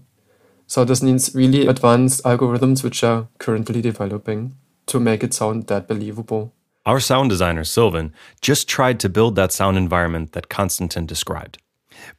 So 0.67 0.85
this 0.85 1.03
needs 1.03 1.35
really 1.35 1.67
advanced 1.67 2.23
algorithms 2.23 2.83
which 2.83 3.03
are 3.03 3.27
currently 3.37 3.81
developing 3.81 4.55
to 4.87 4.99
make 4.99 5.23
it 5.23 5.33
sound 5.33 5.67
that 5.67 5.87
believable. 5.87 6.53
Our 6.85 6.99
sound 6.99 7.29
designer, 7.29 7.63
Sylvan, 7.63 8.13
just 8.41 8.67
tried 8.67 8.99
to 9.01 9.09
build 9.09 9.35
that 9.35 9.51
sound 9.51 9.77
environment 9.77 10.33
that 10.33 10.49
Konstantin 10.49 11.05
described. 11.05 11.57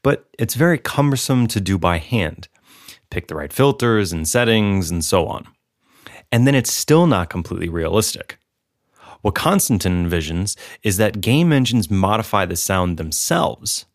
But 0.03 0.29
it's 0.39 0.55
very 0.55 0.79
cumbersome 0.79 1.47
to 1.49 1.61
do 1.61 1.79
by 1.79 1.99
hand. 1.99 2.49
Pick 3.11 3.29
the 3.29 3.35
right 3.35 3.53
filters 3.53 4.13
and 4.13 4.27
settings 4.27 4.91
and 4.91 5.05
so 5.05 5.27
on. 5.27 5.47
And 6.33 6.47
then 6.47 6.55
it's 6.55 6.73
still 6.73 7.07
not 7.07 7.29
completely 7.29 7.69
realistic. 7.69 8.39
What 9.21 9.35
Konstantin 9.35 10.07
envisions 10.07 10.57
is 10.83 10.97
that 10.97 11.21
game 11.21 11.53
engines 11.53 11.91
modify 11.91 12.45
the 12.45 12.57
sound 12.57 12.97
themselves. 12.97 13.87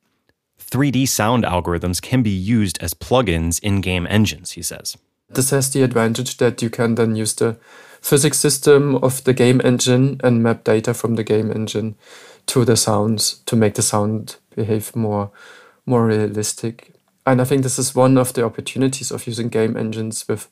3D 0.69 1.07
sound 1.07 1.43
algorithms 1.43 2.01
can 2.01 2.21
be 2.21 2.29
used 2.29 2.77
as 2.81 2.93
plugins 2.93 3.59
in 3.61 3.81
game 3.81 4.07
engines, 4.07 4.51
he 4.51 4.61
says. 4.61 4.97
This 5.29 5.51
has 5.51 5.71
the 5.71 5.83
advantage 5.83 6.37
that 6.37 6.61
you 6.61 6.69
can 6.69 6.95
then 6.95 7.15
use 7.15 7.33
the 7.35 7.57
physics 8.01 8.37
system 8.37 8.95
of 8.95 9.23
the 9.23 9.33
game 9.33 9.61
engine 9.63 10.19
and 10.23 10.41
map 10.41 10.63
data 10.63 10.93
from 10.93 11.15
the 11.15 11.23
game 11.23 11.51
engine 11.51 11.95
to 12.47 12.65
the 12.65 12.75
sounds 12.75 13.39
to 13.45 13.55
make 13.55 13.75
the 13.75 13.81
sound 13.81 14.37
behave 14.55 14.95
more 14.95 15.31
more 15.85 16.05
realistic. 16.05 16.93
And 17.25 17.41
I 17.41 17.45
think 17.45 17.63
this 17.63 17.79
is 17.79 17.95
one 17.95 18.17
of 18.17 18.33
the 18.33 18.45
opportunities 18.45 19.11
of 19.11 19.27
using 19.27 19.49
game 19.49 19.75
engines 19.75 20.27
with 20.27 20.49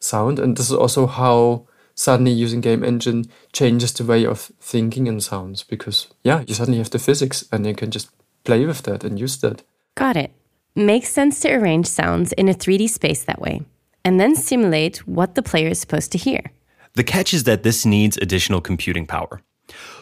sound. 0.00 0.38
And 0.38 0.56
this 0.56 0.70
is 0.70 0.76
also 0.76 1.06
how 1.06 1.66
suddenly 1.94 2.32
using 2.32 2.60
game 2.60 2.82
engine 2.84 3.26
changes 3.52 3.92
the 3.92 4.04
way 4.04 4.24
of 4.24 4.50
thinking 4.60 5.06
in 5.06 5.20
sounds 5.20 5.62
because 5.62 6.08
yeah, 6.24 6.42
you 6.46 6.54
suddenly 6.54 6.78
have 6.78 6.90
the 6.90 6.98
physics 6.98 7.44
and 7.52 7.66
you 7.66 7.74
can 7.74 7.90
just 7.90 8.10
play 8.44 8.66
with 8.66 8.82
that 8.82 9.04
and 9.04 9.18
use 9.18 9.38
that. 9.38 9.62
Got 9.94 10.16
it. 10.16 10.32
Makes 10.74 11.10
sense 11.10 11.40
to 11.40 11.52
arrange 11.52 11.86
sounds 11.86 12.32
in 12.32 12.48
a 12.48 12.54
3D 12.54 12.88
space 12.88 13.24
that 13.24 13.40
way 13.40 13.62
and 14.04 14.18
then 14.18 14.34
simulate 14.34 15.06
what 15.06 15.34
the 15.34 15.42
player 15.42 15.68
is 15.68 15.80
supposed 15.80 16.12
to 16.12 16.18
hear. 16.18 16.42
The 16.94 17.04
catch 17.04 17.34
is 17.34 17.44
that 17.44 17.62
this 17.62 17.84
needs 17.84 18.16
additional 18.16 18.60
computing 18.60 19.06
power. 19.06 19.42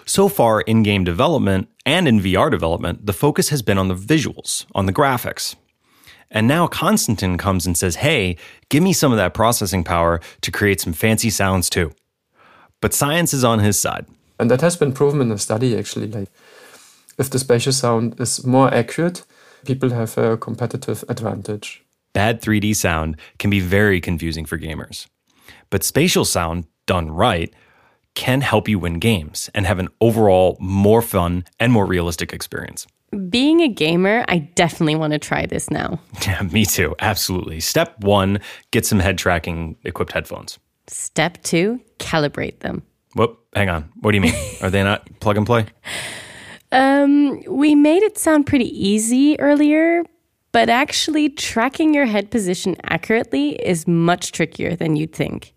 So 0.07 0.29
far, 0.29 0.63
in 0.63 0.83
game 0.83 1.05
development 1.05 1.69
and 1.85 2.09
in 2.09 2.21
VR 2.21 2.51
development, 2.51 3.05
the 3.05 3.13
focus 3.13 3.51
has 3.51 3.61
been 3.61 3.77
on 3.77 3.89
the 3.89 3.95
visuals, 3.95 4.65
on 4.75 4.87
the 4.87 4.93
graphics. 4.93 5.57
And 6.31 6.47
now 6.47 6.67
Konstantin 6.67 7.39
comes 7.39 7.67
and 7.67 7.77
says, 7.77 7.97
hey, 7.97 8.37
give 8.69 8.83
me 8.83 8.93
some 8.93 9.13
of 9.13 9.19
that 9.19 9.35
processing 9.35 9.85
power 9.85 10.21
to 10.43 10.51
create 10.51 10.81
some 10.81 10.93
fancy 10.93 11.31
sounds 11.31 11.69
too. 11.69 11.93
But 12.81 12.95
science 12.95 13.35
is 13.35 13.45
on 13.45 13.59
his 13.59 13.79
side. 13.79 14.07
And 14.39 14.51
that 14.51 14.61
has 14.61 14.77
been 14.77 14.93
proven 14.93 15.21
in 15.21 15.33
a 15.33 15.39
study 15.39 15.77
actually. 15.77 16.09
Like, 16.09 16.29
if 17.19 17.31
the 17.31 17.39
spatial 17.39 17.73
sound 17.73 18.21
is 18.21 18.45
more 18.47 18.73
accurate, 18.73 19.25
people 19.67 19.91
have 19.91 20.17
a 20.19 20.37
competitive 20.37 21.05
advantage. 21.09 21.85
Bad 22.13 22.41
3D 22.41 22.75
sound 22.77 23.17
can 23.39 23.51
be 23.51 23.61
very 23.61 24.01
confusing 24.01 24.47
for 24.47 24.59
gamers. 24.59 25.07
But 25.71 25.85
spatial 25.85 26.25
sound, 26.25 26.67
done 26.87 27.11
right, 27.11 27.53
can 28.15 28.41
help 28.41 28.69
you 28.69 28.79
win 28.79 28.99
games 28.99 29.51
and 29.55 29.67
have 29.67 29.79
an 29.79 29.89
overall 30.01 30.57
more 30.61 31.03
fun 31.03 31.45
and 31.61 31.73
more 31.73 31.87
realistic 31.87 32.33
experience. 32.33 32.87
Being 33.31 33.61
a 33.61 33.69
gamer, 33.69 34.25
I 34.29 34.39
definitely 34.39 34.97
want 34.97 35.13
to 35.13 35.19
try 35.19 35.47
this 35.47 35.71
now. 35.71 36.01
Yeah, 36.27 36.43
me 36.43 36.67
too. 36.67 36.95
Absolutely. 36.99 37.61
Step 37.61 37.99
one 38.01 38.41
get 38.71 38.85
some 38.85 38.99
head 38.99 39.19
tracking 39.19 39.77
equipped 39.85 40.13
headphones. 40.13 40.59
Step 40.89 41.43
two 41.43 41.81
calibrate 41.99 42.61
them. 42.61 42.83
Whoop, 43.15 43.39
hang 43.55 43.69
on. 43.69 43.91
What 44.01 44.11
do 44.13 44.17
you 44.17 44.21
mean? 44.21 44.35
Are 44.63 44.71
they 44.71 44.83
not 44.83 45.09
plug 45.21 45.37
and 45.37 45.47
play? 45.47 45.67
Um, 46.71 47.43
we 47.49 47.75
made 47.75 48.03
it 48.03 48.19
sound 48.19 48.47
pretty 48.47 48.69
easy 48.69 49.39
earlier, 49.41 50.05
but 50.53 50.69
actually 50.69 51.31
tracking 51.31 51.95
your 51.95 52.07
head 52.07 52.31
position 52.31 52.77
accurately 52.85 53.51
is 53.51 53.87
much 53.87 54.33
trickier 54.33 54.77
than 54.77 54.97
you'd 54.97 55.15
think. 55.15 55.55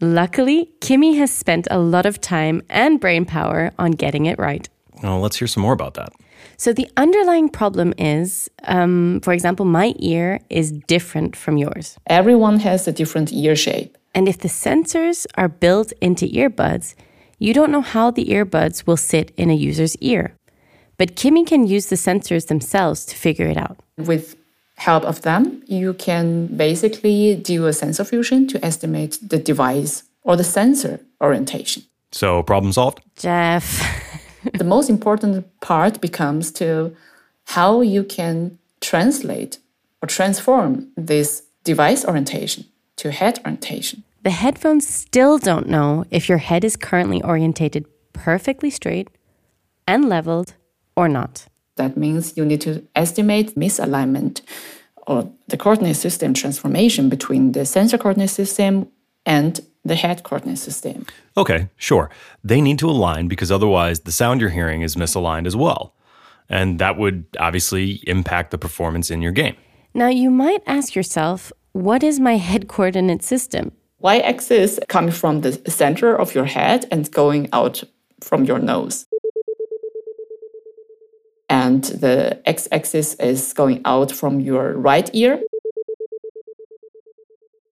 Luckily, 0.00 0.70
Kimmy 0.80 1.16
has 1.16 1.30
spent 1.30 1.66
a 1.70 1.78
lot 1.78 2.04
of 2.04 2.20
time 2.20 2.62
and 2.68 3.00
brain 3.00 3.24
power 3.24 3.72
on 3.78 3.92
getting 3.92 4.26
it 4.26 4.38
right. 4.38 4.68
Well, 5.02 5.20
let's 5.20 5.38
hear 5.38 5.48
some 5.48 5.62
more 5.62 5.72
about 5.72 5.94
that. 5.94 6.12
So, 6.58 6.72
the 6.72 6.88
underlying 6.96 7.48
problem 7.48 7.94
is, 7.96 8.50
um, 8.64 9.20
for 9.22 9.32
example, 9.32 9.64
my 9.64 9.94
ear 9.98 10.40
is 10.50 10.72
different 10.72 11.34
from 11.34 11.56
yours. 11.56 11.98
Everyone 12.08 12.60
has 12.60 12.86
a 12.86 12.92
different 12.92 13.32
ear 13.32 13.56
shape. 13.56 13.96
And 14.14 14.28
if 14.28 14.38
the 14.38 14.48
sensors 14.48 15.26
are 15.36 15.48
built 15.48 15.92
into 16.00 16.26
earbuds, 16.26 16.94
you 17.38 17.52
don't 17.52 17.70
know 17.70 17.82
how 17.82 18.10
the 18.10 18.26
earbuds 18.26 18.86
will 18.86 18.96
sit 18.96 19.32
in 19.36 19.50
a 19.50 19.54
user's 19.54 19.96
ear. 19.96 20.34
But 20.98 21.16
Kimmy 21.16 21.46
can 21.46 21.66
use 21.66 21.86
the 21.86 21.96
sensors 21.96 22.46
themselves 22.46 23.04
to 23.06 23.16
figure 23.16 23.46
it 23.46 23.56
out. 23.56 23.78
With 23.98 24.36
help 24.76 25.04
of 25.04 25.22
them, 25.22 25.62
you 25.66 25.94
can 25.94 26.46
basically 26.46 27.34
do 27.36 27.66
a 27.66 27.72
sensor 27.72 28.04
fusion 28.04 28.46
to 28.48 28.64
estimate 28.64 29.18
the 29.22 29.38
device 29.38 30.04
or 30.22 30.36
the 30.36 30.44
sensor 30.44 31.00
orientation. 31.20 31.82
So, 32.12 32.42
problem 32.42 32.72
solved? 32.72 33.00
Jeff. 33.16 33.82
the 34.54 34.64
most 34.64 34.88
important 34.88 35.44
part 35.60 36.00
becomes 36.00 36.50
to 36.52 36.96
how 37.46 37.80
you 37.80 38.04
can 38.04 38.58
translate 38.80 39.58
or 40.02 40.08
transform 40.08 40.88
this 40.96 41.42
device 41.64 42.04
orientation 42.04 42.64
to 42.96 43.10
head 43.10 43.38
orientation. 43.44 44.02
The 44.26 44.32
headphones 44.32 44.88
still 44.88 45.38
don't 45.38 45.68
know 45.68 46.04
if 46.10 46.28
your 46.28 46.38
head 46.38 46.64
is 46.64 46.74
currently 46.74 47.22
orientated 47.22 47.86
perfectly 48.12 48.70
straight 48.70 49.08
and 49.86 50.08
leveled 50.08 50.54
or 50.96 51.08
not. 51.08 51.46
That 51.76 51.96
means 51.96 52.36
you 52.36 52.44
need 52.44 52.60
to 52.62 52.84
estimate 52.96 53.54
misalignment 53.54 54.40
or 55.06 55.30
the 55.46 55.56
coordinate 55.56 55.94
system 55.94 56.34
transformation 56.34 57.08
between 57.08 57.52
the 57.52 57.64
sensor 57.64 57.98
coordinate 57.98 58.30
system 58.30 58.88
and 59.24 59.60
the 59.84 59.94
head 59.94 60.24
coordinate 60.24 60.58
system. 60.58 61.06
Okay, 61.36 61.68
sure. 61.76 62.10
They 62.42 62.60
need 62.60 62.80
to 62.80 62.90
align 62.90 63.28
because 63.28 63.52
otherwise 63.52 64.00
the 64.00 64.10
sound 64.10 64.40
you're 64.40 64.50
hearing 64.50 64.82
is 64.82 64.96
misaligned 64.96 65.46
as 65.46 65.54
well. 65.54 65.94
And 66.48 66.80
that 66.80 66.98
would 66.98 67.26
obviously 67.38 68.02
impact 68.08 68.50
the 68.50 68.58
performance 68.58 69.08
in 69.08 69.22
your 69.22 69.30
game. 69.30 69.54
Now, 69.94 70.08
you 70.08 70.30
might 70.32 70.64
ask 70.66 70.96
yourself, 70.96 71.52
what 71.70 72.02
is 72.02 72.18
my 72.18 72.38
head 72.38 72.66
coordinate 72.66 73.22
system? 73.22 73.70
Y 74.06 74.18
axis 74.18 74.78
coming 74.86 75.10
from 75.10 75.40
the 75.40 75.52
center 75.68 76.14
of 76.14 76.32
your 76.32 76.44
head 76.44 76.86
and 76.92 77.10
going 77.10 77.48
out 77.52 77.82
from 78.20 78.44
your 78.44 78.60
nose. 78.60 79.06
And 81.48 81.82
the 81.82 82.40
x 82.46 82.68
axis 82.70 83.14
is 83.14 83.52
going 83.52 83.80
out 83.84 84.12
from 84.12 84.38
your 84.38 84.74
right 84.74 85.10
ear. 85.12 85.40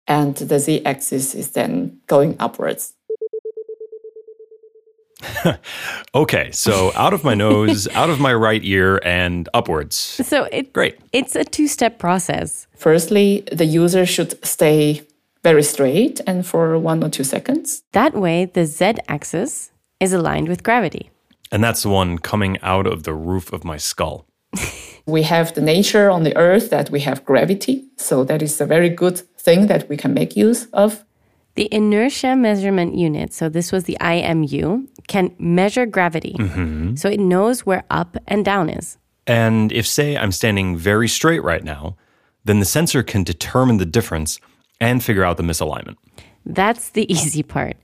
And 0.06 0.36
the 0.36 0.58
z 0.58 0.84
axis 0.84 1.34
is 1.34 1.52
then 1.52 2.00
going 2.06 2.36
upwards. 2.38 2.92
Okay, 6.14 6.50
so 6.52 6.90
out 6.94 7.12
of 7.12 7.22
my 7.22 7.34
nose, 7.34 7.86
out 8.00 8.10
of 8.10 8.18
my 8.18 8.34
right 8.34 8.64
ear, 8.64 9.00
and 9.04 9.48
upwards. 9.52 9.94
So 9.94 10.44
it, 10.50 10.72
Great. 10.72 10.96
it's 11.12 11.36
a 11.36 11.44
two 11.44 11.68
step 11.68 11.98
process. 11.98 12.66
Firstly, 12.76 13.44
the 13.52 13.66
user 13.66 14.06
should 14.06 14.32
stay 14.44 15.02
very 15.42 15.62
straight 15.62 16.20
and 16.26 16.46
for 16.46 16.78
one 16.78 17.02
or 17.02 17.08
two 17.08 17.24
seconds. 17.24 17.82
That 17.92 18.14
way, 18.14 18.44
the 18.46 18.66
z 18.66 18.94
axis 19.08 19.70
is 20.00 20.12
aligned 20.12 20.48
with 20.48 20.62
gravity. 20.62 21.10
And 21.50 21.64
that's 21.64 21.82
the 21.82 21.88
one 21.88 22.18
coming 22.18 22.58
out 22.62 22.86
of 22.86 23.04
the 23.04 23.14
roof 23.14 23.52
of 23.52 23.64
my 23.64 23.78
skull. 23.78 24.26
We 25.08 25.22
have 25.22 25.54
the 25.54 25.62
nature 25.62 26.10
on 26.10 26.22
the 26.24 26.36
earth 26.36 26.68
that 26.68 26.90
we 26.90 27.00
have 27.00 27.24
gravity. 27.24 27.86
So 27.96 28.24
that 28.24 28.42
is 28.42 28.60
a 28.60 28.66
very 28.66 28.90
good 28.90 29.18
thing 29.38 29.66
that 29.68 29.88
we 29.88 29.96
can 29.96 30.12
make 30.12 30.36
use 30.36 30.66
of. 30.74 31.02
The 31.54 31.66
inertia 31.72 32.36
measurement 32.36 32.94
unit, 32.94 33.32
so 33.32 33.48
this 33.48 33.72
was 33.72 33.84
the 33.84 33.96
IMU, 34.02 34.86
can 35.06 35.34
measure 35.38 35.86
gravity. 35.86 36.36
Mm-hmm. 36.38 36.96
So 36.96 37.08
it 37.08 37.20
knows 37.20 37.64
where 37.64 37.84
up 37.88 38.18
and 38.26 38.44
down 38.44 38.68
is. 38.68 38.98
And 39.26 39.72
if, 39.72 39.86
say, 39.86 40.14
I'm 40.14 40.30
standing 40.30 40.76
very 40.76 41.08
straight 41.08 41.42
right 41.42 41.64
now, 41.64 41.96
then 42.44 42.60
the 42.60 42.66
sensor 42.66 43.02
can 43.02 43.24
determine 43.24 43.78
the 43.78 43.86
difference 43.86 44.40
and 44.80 45.02
figure 45.02 45.24
out 45.24 45.36
the 45.36 45.42
misalignment. 45.42 45.96
That's 46.44 46.90
the 46.90 47.10
easy 47.12 47.42
part. 47.42 47.76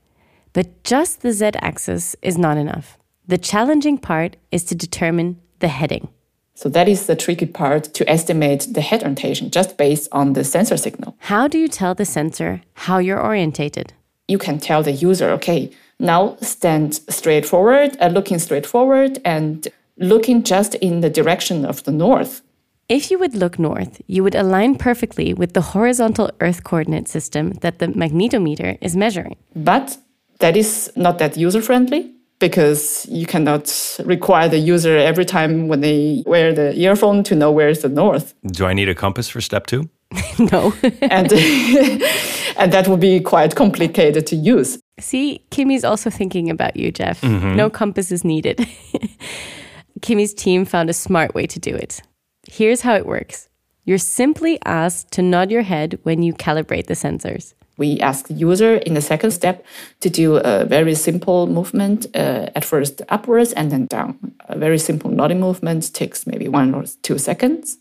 But 0.53 0.83
just 0.83 1.21
the 1.21 1.33
z 1.33 1.51
axis 1.55 2.15
is 2.21 2.37
not 2.37 2.57
enough. 2.57 2.97
The 3.27 3.37
challenging 3.37 3.97
part 3.97 4.37
is 4.51 4.63
to 4.65 4.75
determine 4.75 5.41
the 5.59 5.67
heading. 5.67 6.09
So 6.53 6.69
that 6.69 6.87
is 6.87 7.07
the 7.07 7.17
tricky 7.17 7.47
part 7.47 7.83
to 7.95 8.09
estimate 8.09 8.67
the 8.71 8.79
head 8.79 9.01
orientation 9.03 9.51
just 9.51 9.77
based 9.77 10.07
on 10.13 10.33
the 10.33 10.43
sensor 10.45 10.77
signal. 10.77 11.17
How 11.19 11.49
do 11.49 11.57
you 11.57 11.67
tell 11.67 11.93
the 11.93 12.05
sensor 12.05 12.61
how 12.73 12.99
you're 12.99 13.21
orientated? 13.21 13.91
You 14.29 14.37
can 14.37 14.59
tell 14.59 14.81
the 14.81 14.93
user, 14.93 15.29
okay, 15.31 15.71
now 15.99 16.37
stand 16.41 16.95
straight 17.09 17.45
forward, 17.45 17.97
uh, 17.99 18.07
looking 18.07 18.39
straight 18.39 18.65
forward 18.65 19.19
and 19.25 19.67
looking 19.97 20.43
just 20.43 20.75
in 20.75 21.01
the 21.01 21.09
direction 21.09 21.65
of 21.65 21.83
the 21.83 21.91
north. 21.91 22.41
If 22.87 23.09
you 23.09 23.17
would 23.17 23.33
look 23.33 23.57
north, 23.57 23.99
you 24.05 24.23
would 24.23 24.35
align 24.35 24.75
perfectly 24.75 25.33
with 25.33 25.53
the 25.53 25.61
horizontal 25.61 26.29
Earth 26.39 26.63
coordinate 26.63 27.07
system 27.07 27.53
that 27.61 27.79
the 27.79 27.87
magnetometer 27.87 28.77
is 28.79 28.95
measuring. 28.95 29.37
But 29.55 29.97
that 30.39 30.55
is 30.55 30.91
not 30.95 31.17
that 31.17 31.35
user 31.35 31.63
friendly 31.63 32.13
because 32.37 33.07
you 33.09 33.25
cannot 33.25 33.97
require 34.05 34.49
the 34.49 34.59
user 34.59 34.97
every 34.97 35.25
time 35.25 35.67
when 35.67 35.81
they 35.81 36.21
wear 36.27 36.53
the 36.53 36.77
earphone 36.77 37.23
to 37.23 37.35
know 37.35 37.51
where's 37.51 37.81
the 37.81 37.89
north. 37.89 38.35
Do 38.45 38.67
I 38.67 38.73
need 38.73 38.87
a 38.87 38.93
compass 38.93 39.29
for 39.29 39.41
step 39.41 39.65
two? 39.65 39.89
no. 40.51 40.71
And, 41.01 41.33
and 42.57 42.71
that 42.71 42.87
would 42.87 42.99
be 42.99 43.19
quite 43.19 43.55
complicated 43.55 44.27
to 44.27 44.35
use. 44.35 44.77
See, 44.99 45.43
Kimmy's 45.49 45.83
also 45.83 46.11
thinking 46.11 46.51
about 46.51 46.77
you, 46.77 46.91
Jeff. 46.91 47.21
Mm-hmm. 47.21 47.55
No 47.55 47.71
compass 47.71 48.11
is 48.11 48.23
needed. 48.23 48.67
Kimmy's 50.01 50.35
team 50.35 50.65
found 50.65 50.91
a 50.91 50.93
smart 50.93 51.33
way 51.33 51.47
to 51.47 51.59
do 51.59 51.73
it. 51.73 52.01
Here's 52.47 52.81
how 52.81 52.95
it 52.95 53.05
works 53.05 53.49
you're 53.85 53.97
simply 53.99 54.59
asked 54.65 55.11
to 55.11 55.21
nod 55.21 55.51
your 55.51 55.61
head 55.61 55.99
when 56.03 56.23
you 56.23 56.33
calibrate 56.33 56.87
the 56.87 56.95
sensors. 56.95 57.53
We 57.77 57.99
ask 57.99 58.27
the 58.27 58.33
user 58.33 58.77
in 58.77 58.93
the 58.93 59.01
second 59.01 59.31
step 59.31 59.65
to 59.99 60.09
do 60.09 60.37
a 60.37 60.65
very 60.65 60.95
simple 60.95 61.45
movement, 61.45 62.07
uh, 62.15 62.49
at 62.55 62.63
first 62.63 63.01
upwards 63.09 63.51
and 63.53 63.71
then 63.71 63.85
down. 63.85 64.17
A 64.47 64.57
very 64.57 64.79
simple 64.79 65.11
nodding 65.11 65.39
movement 65.39 65.93
takes 65.93 66.25
maybe 66.25 66.47
one 66.47 66.73
or 66.73 66.85
two 67.03 67.17
seconds. 67.17 67.77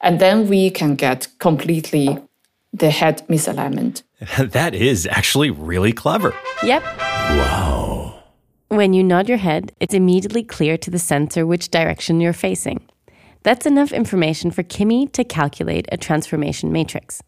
And 0.00 0.20
then 0.20 0.48
we 0.48 0.70
can 0.70 0.94
get 0.94 1.28
completely 1.38 2.18
the 2.72 2.90
head 2.90 3.26
misalignment. 3.28 4.02
that 4.38 4.74
is 4.74 5.06
actually 5.06 5.50
really 5.50 5.92
clever. 5.92 6.34
Yep. 6.62 6.82
Wow. 6.82 8.22
When 8.68 8.94
you 8.94 9.04
nod 9.04 9.28
your 9.28 9.38
head, 9.38 9.72
it's 9.80 9.94
immediately 9.94 10.42
clear 10.42 10.76
to 10.78 10.90
the 10.90 10.98
sensor 10.98 11.46
which 11.46 11.70
direction 11.70 12.20
you're 12.20 12.32
facing. 12.32 12.87
That's 13.42 13.66
enough 13.66 13.92
information 13.92 14.50
for 14.50 14.62
Kimmy 14.62 15.10
to 15.12 15.24
calculate 15.24 15.86
a 15.92 15.96
transformation 15.96 16.72
matrix. 16.72 17.22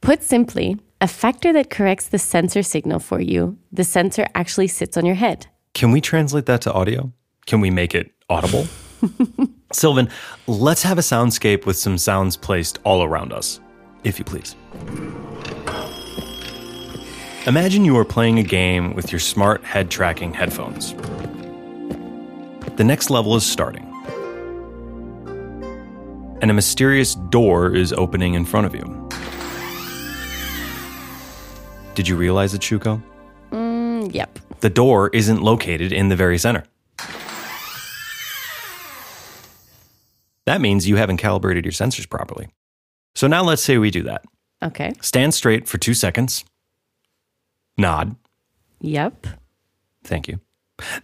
Put 0.00 0.22
simply, 0.22 0.76
a 1.00 1.08
factor 1.08 1.52
that 1.52 1.70
corrects 1.70 2.08
the 2.08 2.18
sensor 2.18 2.62
signal 2.62 2.98
for 2.98 3.20
you, 3.20 3.58
the 3.72 3.84
sensor 3.84 4.26
actually 4.34 4.68
sits 4.68 4.96
on 4.96 5.06
your 5.06 5.14
head. 5.14 5.46
Can 5.72 5.90
we 5.90 6.00
translate 6.00 6.46
that 6.46 6.60
to 6.62 6.72
audio? 6.72 7.12
Can 7.46 7.60
we 7.60 7.70
make 7.70 7.94
it 7.94 8.12
audible? 8.28 8.66
Sylvan, 9.72 10.08
let's 10.46 10.82
have 10.82 10.98
a 10.98 11.02
soundscape 11.02 11.66
with 11.66 11.76
some 11.76 11.98
sounds 11.98 12.36
placed 12.36 12.78
all 12.84 13.02
around 13.02 13.32
us, 13.32 13.60
if 14.04 14.18
you 14.18 14.24
please. 14.24 14.54
Imagine 17.46 17.84
you 17.84 17.96
are 17.98 18.04
playing 18.04 18.38
a 18.38 18.42
game 18.42 18.94
with 18.94 19.12
your 19.12 19.18
smart 19.18 19.64
head 19.64 19.90
tracking 19.90 20.32
headphones. 20.32 20.94
The 22.76 22.84
next 22.84 23.10
level 23.10 23.36
is 23.36 23.44
starting, 23.44 23.86
and 26.44 26.50
a 26.50 26.54
mysterious 26.54 27.14
door 27.14 27.74
is 27.74 27.90
opening 27.94 28.34
in 28.34 28.44
front 28.44 28.66
of 28.66 28.74
you. 28.74 29.08
Did 31.94 32.06
you 32.06 32.16
realize 32.16 32.52
it, 32.52 32.60
Shuko? 32.60 33.02
Mm, 33.50 34.14
yep. 34.14 34.38
The 34.60 34.68
door 34.68 35.08
isn't 35.14 35.40
located 35.40 35.90
in 35.90 36.10
the 36.10 36.16
very 36.16 36.36
center. 36.36 36.64
That 40.44 40.60
means 40.60 40.86
you 40.86 40.96
haven't 40.96 41.16
calibrated 41.16 41.64
your 41.64 41.72
sensors 41.72 42.06
properly. 42.06 42.48
So 43.14 43.26
now 43.26 43.42
let's 43.42 43.62
say 43.62 43.78
we 43.78 43.90
do 43.90 44.02
that. 44.02 44.26
Okay. 44.62 44.92
Stand 45.00 45.32
straight 45.32 45.66
for 45.66 45.78
two 45.78 45.94
seconds. 45.94 46.44
Nod. 47.78 48.16
Yep. 48.82 49.28
Thank 50.02 50.28
you. 50.28 50.40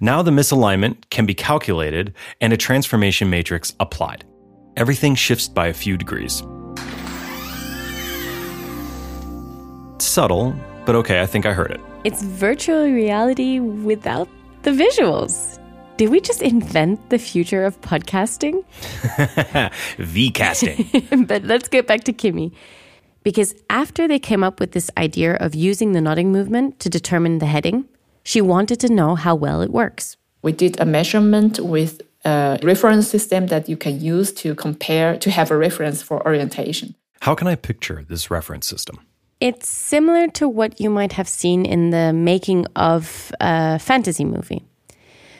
Now 0.01 0.21
the 0.21 0.33
misalignment 0.33 1.09
can 1.09 1.25
be 1.25 1.33
calculated 1.33 2.13
and 2.43 2.53
a 2.53 2.59
transformation 2.59 3.31
matrix 3.31 3.75
applied. 3.81 4.27
Everything 4.77 5.15
shifts 5.15 5.49
by 5.49 5.67
a 5.67 5.73
few 5.73 5.97
degrees. 5.97 6.43
Subtle, 9.99 10.55
but 10.87 10.95
okay, 10.95 11.21
I 11.21 11.27
think 11.27 11.45
I 11.45 11.53
heard 11.53 11.73
it. 11.73 11.81
It's 12.05 12.23
virtual 12.23 12.85
reality 12.85 13.59
without 13.59 14.29
the 14.63 14.71
visuals. 14.71 15.59
Did 15.97 16.09
we 16.09 16.21
just 16.21 16.41
invent 16.41 17.11
the 17.11 17.19
future 17.19 17.65
of 17.65 17.81
podcasting? 17.81 18.65
V 19.99 20.31
casting. 20.31 20.89
but 21.27 21.45
let's 21.45 21.69
get 21.69 21.87
back 21.87 22.05
to 22.05 22.13
Kimmy. 22.13 22.53
Because 23.23 23.55
after 23.69 24.09
they 24.09 24.19
came 24.19 24.43
up 24.43 24.61
with 24.61 24.73
this 24.73 24.91
idea 24.97 25.35
of 25.35 25.55
using 25.55 25.93
the 25.93 26.01
nodding 26.01 26.33
movement 26.33 26.81
to 26.81 26.89
determine 26.89 27.39
the 27.39 27.47
heading, 27.47 27.87
she 28.23 28.41
wanted 28.41 28.81
to 28.81 28.89
know 28.89 29.15
how 29.15 29.35
well 29.35 29.61
it 29.61 29.71
works. 29.71 30.17
We 30.43 30.53
did 30.53 30.81
a 30.81 30.87
measurement 30.87 31.61
with 31.61 32.01
a 32.25 32.59
reference 32.63 33.09
system 33.09 33.47
that 33.47 33.69
you 33.69 33.77
can 33.77 34.01
use 34.01 34.33
to 34.33 34.55
compare, 34.55 35.17
to 35.19 35.31
have 35.31 35.51
a 35.51 35.57
reference 35.57 36.03
for 36.03 36.25
orientation. 36.27 36.95
How 37.21 37.35
can 37.35 37.47
I 37.47 37.55
picture 37.55 38.05
this 38.09 38.31
reference 38.31 38.67
system? 38.67 39.01
It's 39.41 39.69
similar 39.69 40.29
to 40.29 40.49
what 40.49 40.81
you 40.81 40.91
might 40.91 41.13
have 41.13 41.29
seen 41.29 41.65
in 41.65 41.91
the 41.91 42.13
making 42.13 42.67
of 42.77 43.33
a 43.41 43.79
fantasy 43.79 44.25
movie. 44.25 44.63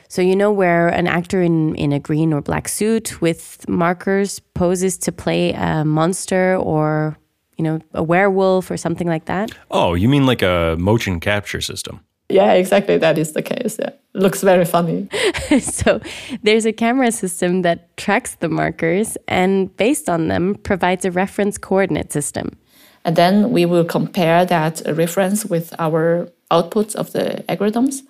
So, 0.09 0.23
you 0.23 0.35
know, 0.35 0.51
where 0.51 0.89
an 0.89 1.07
actor 1.07 1.41
in, 1.41 1.75
in 1.77 1.93
a 1.93 2.01
green 2.01 2.33
or 2.33 2.41
black 2.41 2.67
suit 2.67 3.21
with 3.21 3.65
markers 3.69 4.41
poses 4.55 4.99
to 4.99 5.13
play 5.13 5.53
a 5.53 5.85
monster 5.85 6.57
or, 6.57 7.17
you 7.57 7.63
know, 7.63 7.79
a 7.95 8.03
werewolf 8.03 8.71
or 8.71 8.77
something 8.77 9.07
like 9.07 9.27
that? 9.27 9.53
Oh, 9.71 9.95
you 9.95 10.09
mean 10.09 10.27
like 10.27 10.43
a 10.43 10.77
motion 10.79 11.21
capture 11.21 11.61
system? 11.61 12.01
Yeah, 12.31 12.53
exactly. 12.53 12.99
That 12.99 13.19
is 13.19 13.33
the 13.33 13.43
case. 13.43 13.77
Yeah. 13.79 13.91
Looks 14.15 14.43
very 14.43 14.65
funny. 14.65 15.09
so, 15.61 16.01
there's 16.43 16.67
a 16.67 16.73
camera 16.73 17.13
system 17.13 17.63
that 17.63 17.97
tracks 17.97 18.37
the 18.37 18.49
markers 18.49 19.17
and, 19.29 19.75
based 19.77 20.09
on 20.09 20.29
them, 20.29 20.55
provides 20.55 21.05
a 21.05 21.11
reference 21.11 21.59
coordinate 21.59 22.13
system. 22.13 22.57
And 23.05 23.17
then 23.17 23.51
we 23.51 23.65
will 23.67 23.85
compare 23.85 24.45
that 24.45 24.83
reference 24.87 25.45
with 25.45 25.75
our 25.79 26.29
outputs 26.51 26.95
of 26.95 27.13
the 27.13 27.45
algorithms. 27.49 28.03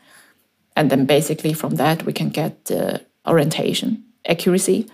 And 0.77 0.91
then 0.91 1.07
basically 1.07 1.53
from 1.53 1.77
that, 1.77 2.05
we 2.05 2.13
can 2.13 2.31
get 2.31 2.65
the 2.65 3.05
orientation 3.27 4.05
accuracy 4.27 4.89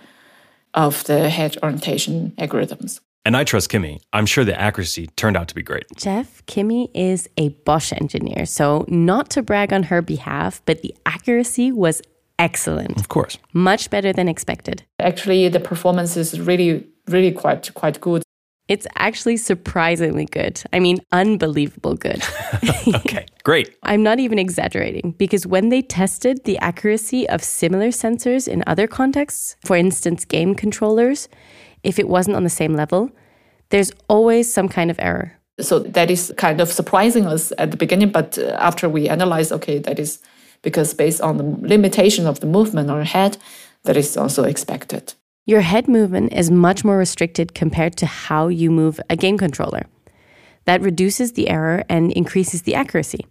of 0.73 1.03
the 1.05 1.29
head 1.29 1.57
orientation 1.63 2.33
algorithms. 2.37 2.99
And 3.27 3.35
I 3.35 3.43
trust 3.43 3.69
Kimmy. 3.69 3.99
I'm 4.13 4.25
sure 4.25 4.45
the 4.45 4.57
accuracy 4.57 5.07
turned 5.17 5.35
out 5.35 5.49
to 5.49 5.53
be 5.53 5.61
great. 5.61 5.83
Jeff, 5.97 6.45
Kimmy 6.45 6.89
is 6.93 7.27
a 7.35 7.49
Bosch 7.65 7.91
engineer, 7.91 8.45
so 8.45 8.85
not 8.87 9.29
to 9.31 9.43
brag 9.43 9.73
on 9.73 9.83
her 9.83 10.01
behalf, 10.01 10.61
but 10.65 10.81
the 10.81 10.95
accuracy 11.05 11.73
was 11.73 12.01
excellent. 12.39 12.97
Of 12.97 13.09
course. 13.09 13.37
Much 13.51 13.89
better 13.89 14.13
than 14.13 14.29
expected. 14.29 14.85
Actually, 14.99 15.49
the 15.49 15.59
performance 15.59 16.15
is 16.15 16.39
really, 16.39 16.87
really 17.09 17.33
quite 17.33 17.69
quite 17.73 17.99
good. 17.99 18.23
It's 18.69 18.87
actually 18.95 19.35
surprisingly 19.35 20.25
good. 20.25 20.63
I 20.71 20.79
mean, 20.79 20.99
unbelievable 21.11 21.95
good. 21.95 22.23
Okay, 22.95 23.25
great. 23.43 23.75
I'm 23.83 24.03
not 24.03 24.19
even 24.19 24.39
exaggerating 24.39 25.15
because 25.17 25.45
when 25.45 25.67
they 25.67 25.81
tested 25.81 26.45
the 26.45 26.57
accuracy 26.59 27.27
of 27.27 27.43
similar 27.43 27.89
sensors 27.89 28.47
in 28.47 28.63
other 28.65 28.87
contexts, 28.87 29.57
for 29.65 29.75
instance, 29.75 30.23
game 30.23 30.55
controllers, 30.55 31.27
if 31.87 31.97
it 31.97 32.07
wasn't 32.07 32.35
on 32.35 32.43
the 32.43 32.49
same 32.49 32.75
level, 32.75 33.09
there's 33.69 33.91
always 34.09 34.53
some 34.53 34.67
kind 34.67 34.91
of 34.91 34.99
error. 34.99 35.31
So 35.59 35.79
that 35.79 36.11
is 36.11 36.33
kind 36.37 36.61
of 36.61 36.69
surprising 36.69 37.25
us 37.25 37.51
at 37.57 37.71
the 37.71 37.77
beginning, 37.77 38.11
but 38.11 38.37
uh, 38.37 38.55
after 38.59 38.87
we 38.87 39.09
analyze, 39.09 39.51
okay, 39.51 39.79
that 39.79 39.97
is 39.97 40.19
because 40.61 40.93
based 40.93 41.21
on 41.21 41.37
the 41.37 41.67
limitation 41.67 42.27
of 42.27 42.41
the 42.41 42.47
movement 42.47 42.91
or 42.91 43.03
head, 43.03 43.37
that 43.83 43.97
is 43.97 44.17
also 44.17 44.43
expected. 44.43 45.13
Your 45.45 45.61
head 45.61 45.87
movement 45.87 46.33
is 46.33 46.51
much 46.51 46.83
more 46.83 46.97
restricted 46.97 47.53
compared 47.55 47.95
to 47.97 48.05
how 48.05 48.49
you 48.49 48.69
move 48.69 48.99
a 49.09 49.15
game 49.15 49.37
controller. 49.37 49.85
That 50.65 50.81
reduces 50.81 51.31
the 51.31 51.47
error 51.49 51.83
and 51.87 52.11
increases 52.11 52.63
the 52.63 52.75
accuracy. 52.75 53.25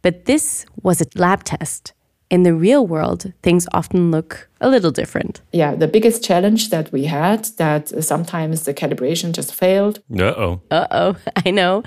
But 0.00 0.26
this 0.26 0.64
was 0.82 1.00
a 1.00 1.06
lab 1.16 1.42
test. 1.42 1.92
In 2.30 2.44
the 2.44 2.54
real 2.54 2.86
world, 2.86 3.32
things 3.42 3.66
often 3.72 4.12
look 4.12 4.48
a 4.60 4.68
little 4.68 4.92
different. 4.92 5.40
Yeah, 5.52 5.74
the 5.74 5.88
biggest 5.88 6.22
challenge 6.22 6.70
that 6.70 6.92
we 6.92 7.04
had 7.04 7.44
that 7.56 7.92
uh, 7.92 8.00
sometimes 8.00 8.62
the 8.62 8.72
calibration 8.72 9.32
just 9.32 9.52
failed. 9.52 9.98
Uh 10.16 10.34
oh. 10.36 10.60
Uh 10.70 10.86
oh, 10.92 11.16
I 11.46 11.50
know. 11.50 11.82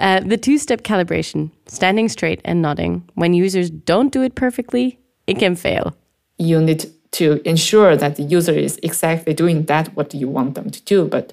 Uh, 0.00 0.20
the 0.20 0.36
two 0.36 0.58
step 0.58 0.82
calibration, 0.82 1.50
standing 1.66 2.08
straight 2.08 2.40
and 2.44 2.60
nodding, 2.60 3.08
when 3.14 3.32
users 3.32 3.70
don't 3.70 4.12
do 4.12 4.22
it 4.22 4.34
perfectly, 4.34 4.98
it 5.26 5.38
can 5.38 5.54
fail. 5.56 5.96
You 6.36 6.60
need 6.60 6.90
to 7.12 7.40
ensure 7.48 7.96
that 7.96 8.16
the 8.16 8.24
user 8.24 8.52
is 8.52 8.78
exactly 8.82 9.34
doing 9.34 9.66
that 9.66 9.94
what 9.96 10.12
you 10.12 10.28
want 10.28 10.54
them 10.54 10.70
to 10.70 10.82
do, 10.82 11.06
but 11.06 11.32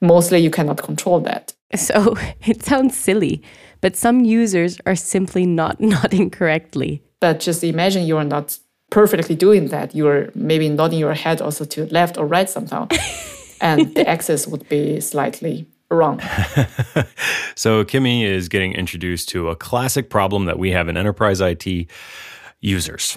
mostly 0.00 0.38
you 0.38 0.50
cannot 0.50 0.82
control 0.82 1.20
that. 1.20 1.54
So 1.76 2.16
it 2.44 2.62
sounds 2.62 2.96
silly, 2.96 3.42
but 3.80 3.96
some 3.96 4.24
users 4.24 4.78
are 4.84 4.96
simply 4.96 5.46
not 5.46 5.80
nodding 5.94 6.30
correctly. 6.30 7.02
But 7.24 7.40
just 7.40 7.64
imagine 7.64 8.04
you 8.04 8.18
are 8.18 8.30
not 8.36 8.58
perfectly 8.90 9.34
doing 9.34 9.68
that. 9.68 9.94
You 9.94 10.06
are 10.08 10.30
maybe 10.34 10.68
nodding 10.68 10.98
your 10.98 11.14
head 11.14 11.40
also 11.40 11.64
to 11.64 11.86
left 11.86 12.18
or 12.18 12.26
right 12.26 12.50
somehow. 12.50 12.86
and 13.62 13.94
the 13.94 14.06
axis 14.06 14.46
would 14.46 14.68
be 14.68 15.00
slightly 15.00 15.66
wrong. 15.90 16.20
So 17.56 17.82
Kimmy 17.84 18.24
is 18.26 18.50
getting 18.50 18.72
introduced 18.74 19.30
to 19.30 19.48
a 19.48 19.56
classic 19.56 20.10
problem 20.10 20.44
that 20.44 20.58
we 20.58 20.72
have 20.72 20.86
in 20.88 20.98
enterprise 20.98 21.40
IT 21.40 21.66
users. 22.60 23.16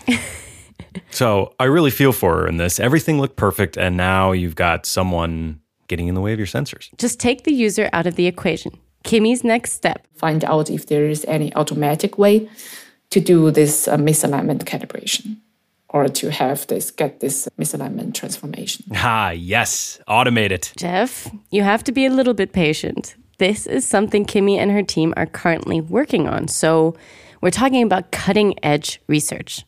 so 1.10 1.54
I 1.60 1.66
really 1.66 1.92
feel 1.92 2.14
for 2.14 2.38
her 2.38 2.48
in 2.48 2.56
this. 2.56 2.80
Everything 2.80 3.20
looked 3.20 3.36
perfect, 3.36 3.76
and 3.78 3.98
now 3.98 4.32
you've 4.32 4.56
got 4.56 4.86
someone 4.86 5.60
getting 5.88 6.08
in 6.08 6.16
the 6.16 6.22
way 6.22 6.32
of 6.32 6.40
your 6.40 6.48
sensors. 6.48 6.96
Just 6.98 7.20
take 7.20 7.44
the 7.44 7.52
user 7.52 7.90
out 7.92 8.08
of 8.08 8.16
the 8.16 8.28
equation. 8.28 8.72
Kimmy's 9.04 9.44
next 9.44 9.74
step 9.74 10.08
Find 10.18 10.44
out 10.46 10.70
if 10.72 10.88
there 10.88 11.06
is 11.06 11.24
any 11.28 11.54
automatic 11.54 12.18
way 12.18 12.50
to 13.10 13.20
do 13.20 13.52
this 13.52 13.88
uh, 13.88 13.98
misalignment 13.98 14.64
calibration 14.64 15.38
or 15.90 16.08
to 16.08 16.32
have 16.32 16.68
this 16.68 16.92
get 16.92 17.20
this 17.20 17.48
misalignment 17.58 18.14
transformation. 18.14 18.86
Ah, 18.96 19.32
yes, 19.32 20.00
automate 20.08 20.52
it. 20.52 20.74
Jeff, 20.78 21.30
you 21.52 21.64
have 21.64 21.84
to 21.86 21.92
be 21.92 22.06
a 22.06 22.10
little 22.10 22.34
bit 22.34 22.52
patient. 22.52 23.16
This 23.38 23.68
is 23.68 23.88
something 23.88 24.26
Kimmy 24.26 24.58
and 24.58 24.72
her 24.72 24.84
team 24.84 25.14
are 25.16 25.28
currently 25.28 25.80
working 25.80 26.28
on. 26.28 26.48
So 26.48 26.96
we're 27.42 27.52
talking 27.52 27.84
about 27.84 28.12
cutting 28.12 28.56
edge 28.64 29.00
research. 29.08 29.64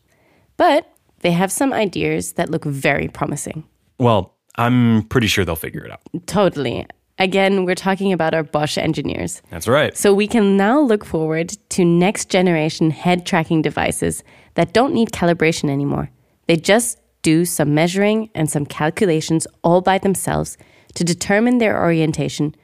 But 0.56 0.86
they 1.20 1.30
have 1.30 1.52
some 1.52 1.72
ideas 1.72 2.32
that 2.32 2.50
look 2.50 2.64
very 2.64 3.08
promising. 3.08 3.64
Well, 3.98 4.34
I'm 4.56 5.04
pretty 5.04 5.28
sure 5.28 5.44
they'll 5.44 5.56
figure 5.56 5.84
it 5.84 5.90
out. 5.90 6.00
Totally. 6.26 6.86
Again, 7.20 7.66
we're 7.66 7.74
talking 7.74 8.14
about 8.14 8.32
our 8.32 8.42
Bosch 8.42 8.78
engineers. 8.78 9.42
That's 9.50 9.68
right. 9.68 9.94
So 9.94 10.14
we 10.14 10.26
can 10.26 10.56
now 10.56 10.80
look 10.80 11.04
forward 11.04 11.50
to 11.68 11.84
next 11.84 12.30
generation 12.30 12.90
head 12.90 13.26
tracking 13.26 13.60
devices 13.60 14.24
that 14.54 14.72
don't 14.72 14.94
need 14.94 15.10
calibration 15.10 15.68
anymore. 15.68 16.10
They 16.46 16.56
just 16.56 16.98
do 17.20 17.44
some 17.44 17.74
measuring 17.74 18.30
and 18.34 18.48
some 18.50 18.64
calculations 18.64 19.46
all 19.62 19.82
by 19.82 19.98
themselves 19.98 20.56
to 20.94 21.04
determine 21.04 21.58
their 21.58 21.78
orientation, 21.78 22.54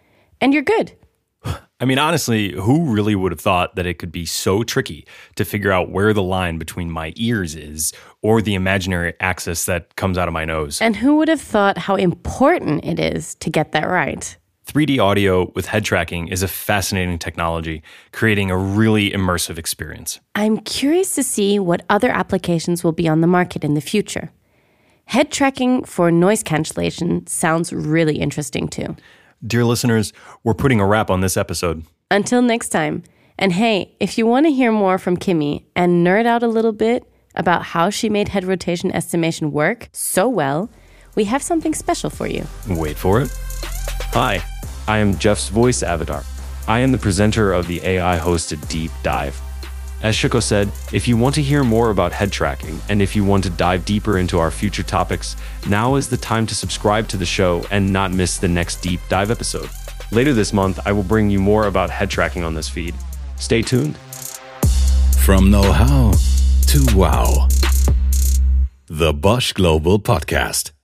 and 0.40 0.54
you're 0.54 0.62
good. 0.62 0.96
I 1.78 1.84
mean, 1.84 1.98
honestly, 1.98 2.52
who 2.52 2.90
really 2.90 3.14
would 3.14 3.32
have 3.32 3.40
thought 3.40 3.76
that 3.76 3.84
it 3.84 3.98
could 3.98 4.10
be 4.10 4.24
so 4.24 4.62
tricky 4.62 5.06
to 5.34 5.44
figure 5.44 5.70
out 5.70 5.90
where 5.90 6.14
the 6.14 6.22
line 6.22 6.56
between 6.56 6.90
my 6.90 7.12
ears 7.16 7.54
is 7.54 7.92
or 8.22 8.40
the 8.40 8.54
imaginary 8.54 9.12
axis 9.20 9.66
that 9.66 9.96
comes 9.96 10.16
out 10.16 10.28
of 10.28 10.32
my 10.32 10.46
nose? 10.46 10.80
And 10.80 10.96
who 10.96 11.18
would 11.18 11.28
have 11.28 11.42
thought 11.42 11.76
how 11.76 11.96
important 11.96 12.86
it 12.86 12.98
is 12.98 13.34
to 13.36 13.50
get 13.50 13.72
that 13.72 13.84
right? 13.84 14.34
3D 14.66 14.98
audio 14.98 15.52
with 15.54 15.66
head 15.66 15.84
tracking 15.84 16.26
is 16.26 16.42
a 16.42 16.48
fascinating 16.48 17.18
technology, 17.18 17.82
creating 18.12 18.50
a 18.50 18.56
really 18.56 19.10
immersive 19.12 19.58
experience. 19.58 20.18
I'm 20.34 20.58
curious 20.58 21.14
to 21.14 21.22
see 21.22 21.60
what 21.60 21.84
other 21.88 22.10
applications 22.10 22.82
will 22.82 22.92
be 22.92 23.06
on 23.06 23.20
the 23.20 23.28
market 23.28 23.62
in 23.62 23.74
the 23.74 23.80
future. 23.80 24.32
Head 25.04 25.30
tracking 25.30 25.84
for 25.84 26.10
noise 26.10 26.42
cancellation 26.42 27.24
sounds 27.28 27.72
really 27.72 28.18
interesting 28.18 28.66
too. 28.66 28.96
Dear 29.46 29.64
listeners, 29.64 30.12
we're 30.42 30.54
putting 30.54 30.80
a 30.80 30.86
wrap 30.86 31.10
on 31.10 31.20
this 31.20 31.36
episode. 31.36 31.84
Until 32.10 32.42
next 32.42 32.70
time. 32.70 33.04
And 33.38 33.52
hey, 33.52 33.94
if 34.00 34.18
you 34.18 34.26
want 34.26 34.46
to 34.46 34.52
hear 34.52 34.72
more 34.72 34.98
from 34.98 35.16
Kimmy 35.16 35.64
and 35.76 36.04
nerd 36.04 36.26
out 36.26 36.42
a 36.42 36.48
little 36.48 36.72
bit 36.72 37.04
about 37.36 37.62
how 37.62 37.88
she 37.90 38.08
made 38.08 38.28
head 38.28 38.44
rotation 38.44 38.90
estimation 38.90 39.52
work 39.52 39.88
so 39.92 40.28
well, 40.28 40.70
we 41.14 41.24
have 41.24 41.42
something 41.42 41.72
special 41.72 42.10
for 42.10 42.26
you. 42.26 42.44
Wait 42.68 42.96
for 42.96 43.20
it. 43.20 43.30
Hi, 44.12 44.42
I 44.88 44.98
am 44.98 45.18
Jeff's 45.18 45.48
voice 45.48 45.82
avatar. 45.82 46.24
I 46.68 46.80
am 46.80 46.92
the 46.92 46.98
presenter 46.98 47.52
of 47.52 47.66
the 47.66 47.80
AI 47.84 48.18
hosted 48.18 48.68
Deep 48.68 48.90
Dive. 49.02 49.40
As 50.02 50.14
Shuko 50.14 50.42
said, 50.42 50.70
if 50.92 51.08
you 51.08 51.16
want 51.16 51.34
to 51.36 51.42
hear 51.42 51.64
more 51.64 51.90
about 51.90 52.12
head 52.12 52.30
tracking 52.30 52.80
and 52.88 53.00
if 53.00 53.16
you 53.16 53.24
want 53.24 53.42
to 53.44 53.50
dive 53.50 53.84
deeper 53.84 54.18
into 54.18 54.38
our 54.38 54.50
future 54.50 54.82
topics, 54.82 55.36
now 55.68 55.94
is 55.94 56.08
the 56.08 56.16
time 56.16 56.46
to 56.46 56.54
subscribe 56.54 57.08
to 57.08 57.16
the 57.16 57.26
show 57.26 57.64
and 57.70 57.92
not 57.92 58.12
miss 58.12 58.36
the 58.36 58.48
next 58.48 58.76
Deep 58.76 59.00
Dive 59.08 59.30
episode. 59.30 59.70
Later 60.12 60.32
this 60.32 60.52
month, 60.52 60.78
I 60.86 60.92
will 60.92 61.02
bring 61.02 61.30
you 61.30 61.40
more 61.40 61.66
about 61.66 61.90
head 61.90 62.10
tracking 62.10 62.44
on 62.44 62.54
this 62.54 62.68
feed. 62.68 62.94
Stay 63.36 63.62
tuned. 63.62 63.96
From 65.24 65.50
know 65.50 65.72
how 65.72 66.12
to 66.68 66.86
wow. 66.96 67.48
The 68.86 69.12
Bosch 69.12 69.52
Global 69.52 69.98
Podcast. 69.98 70.75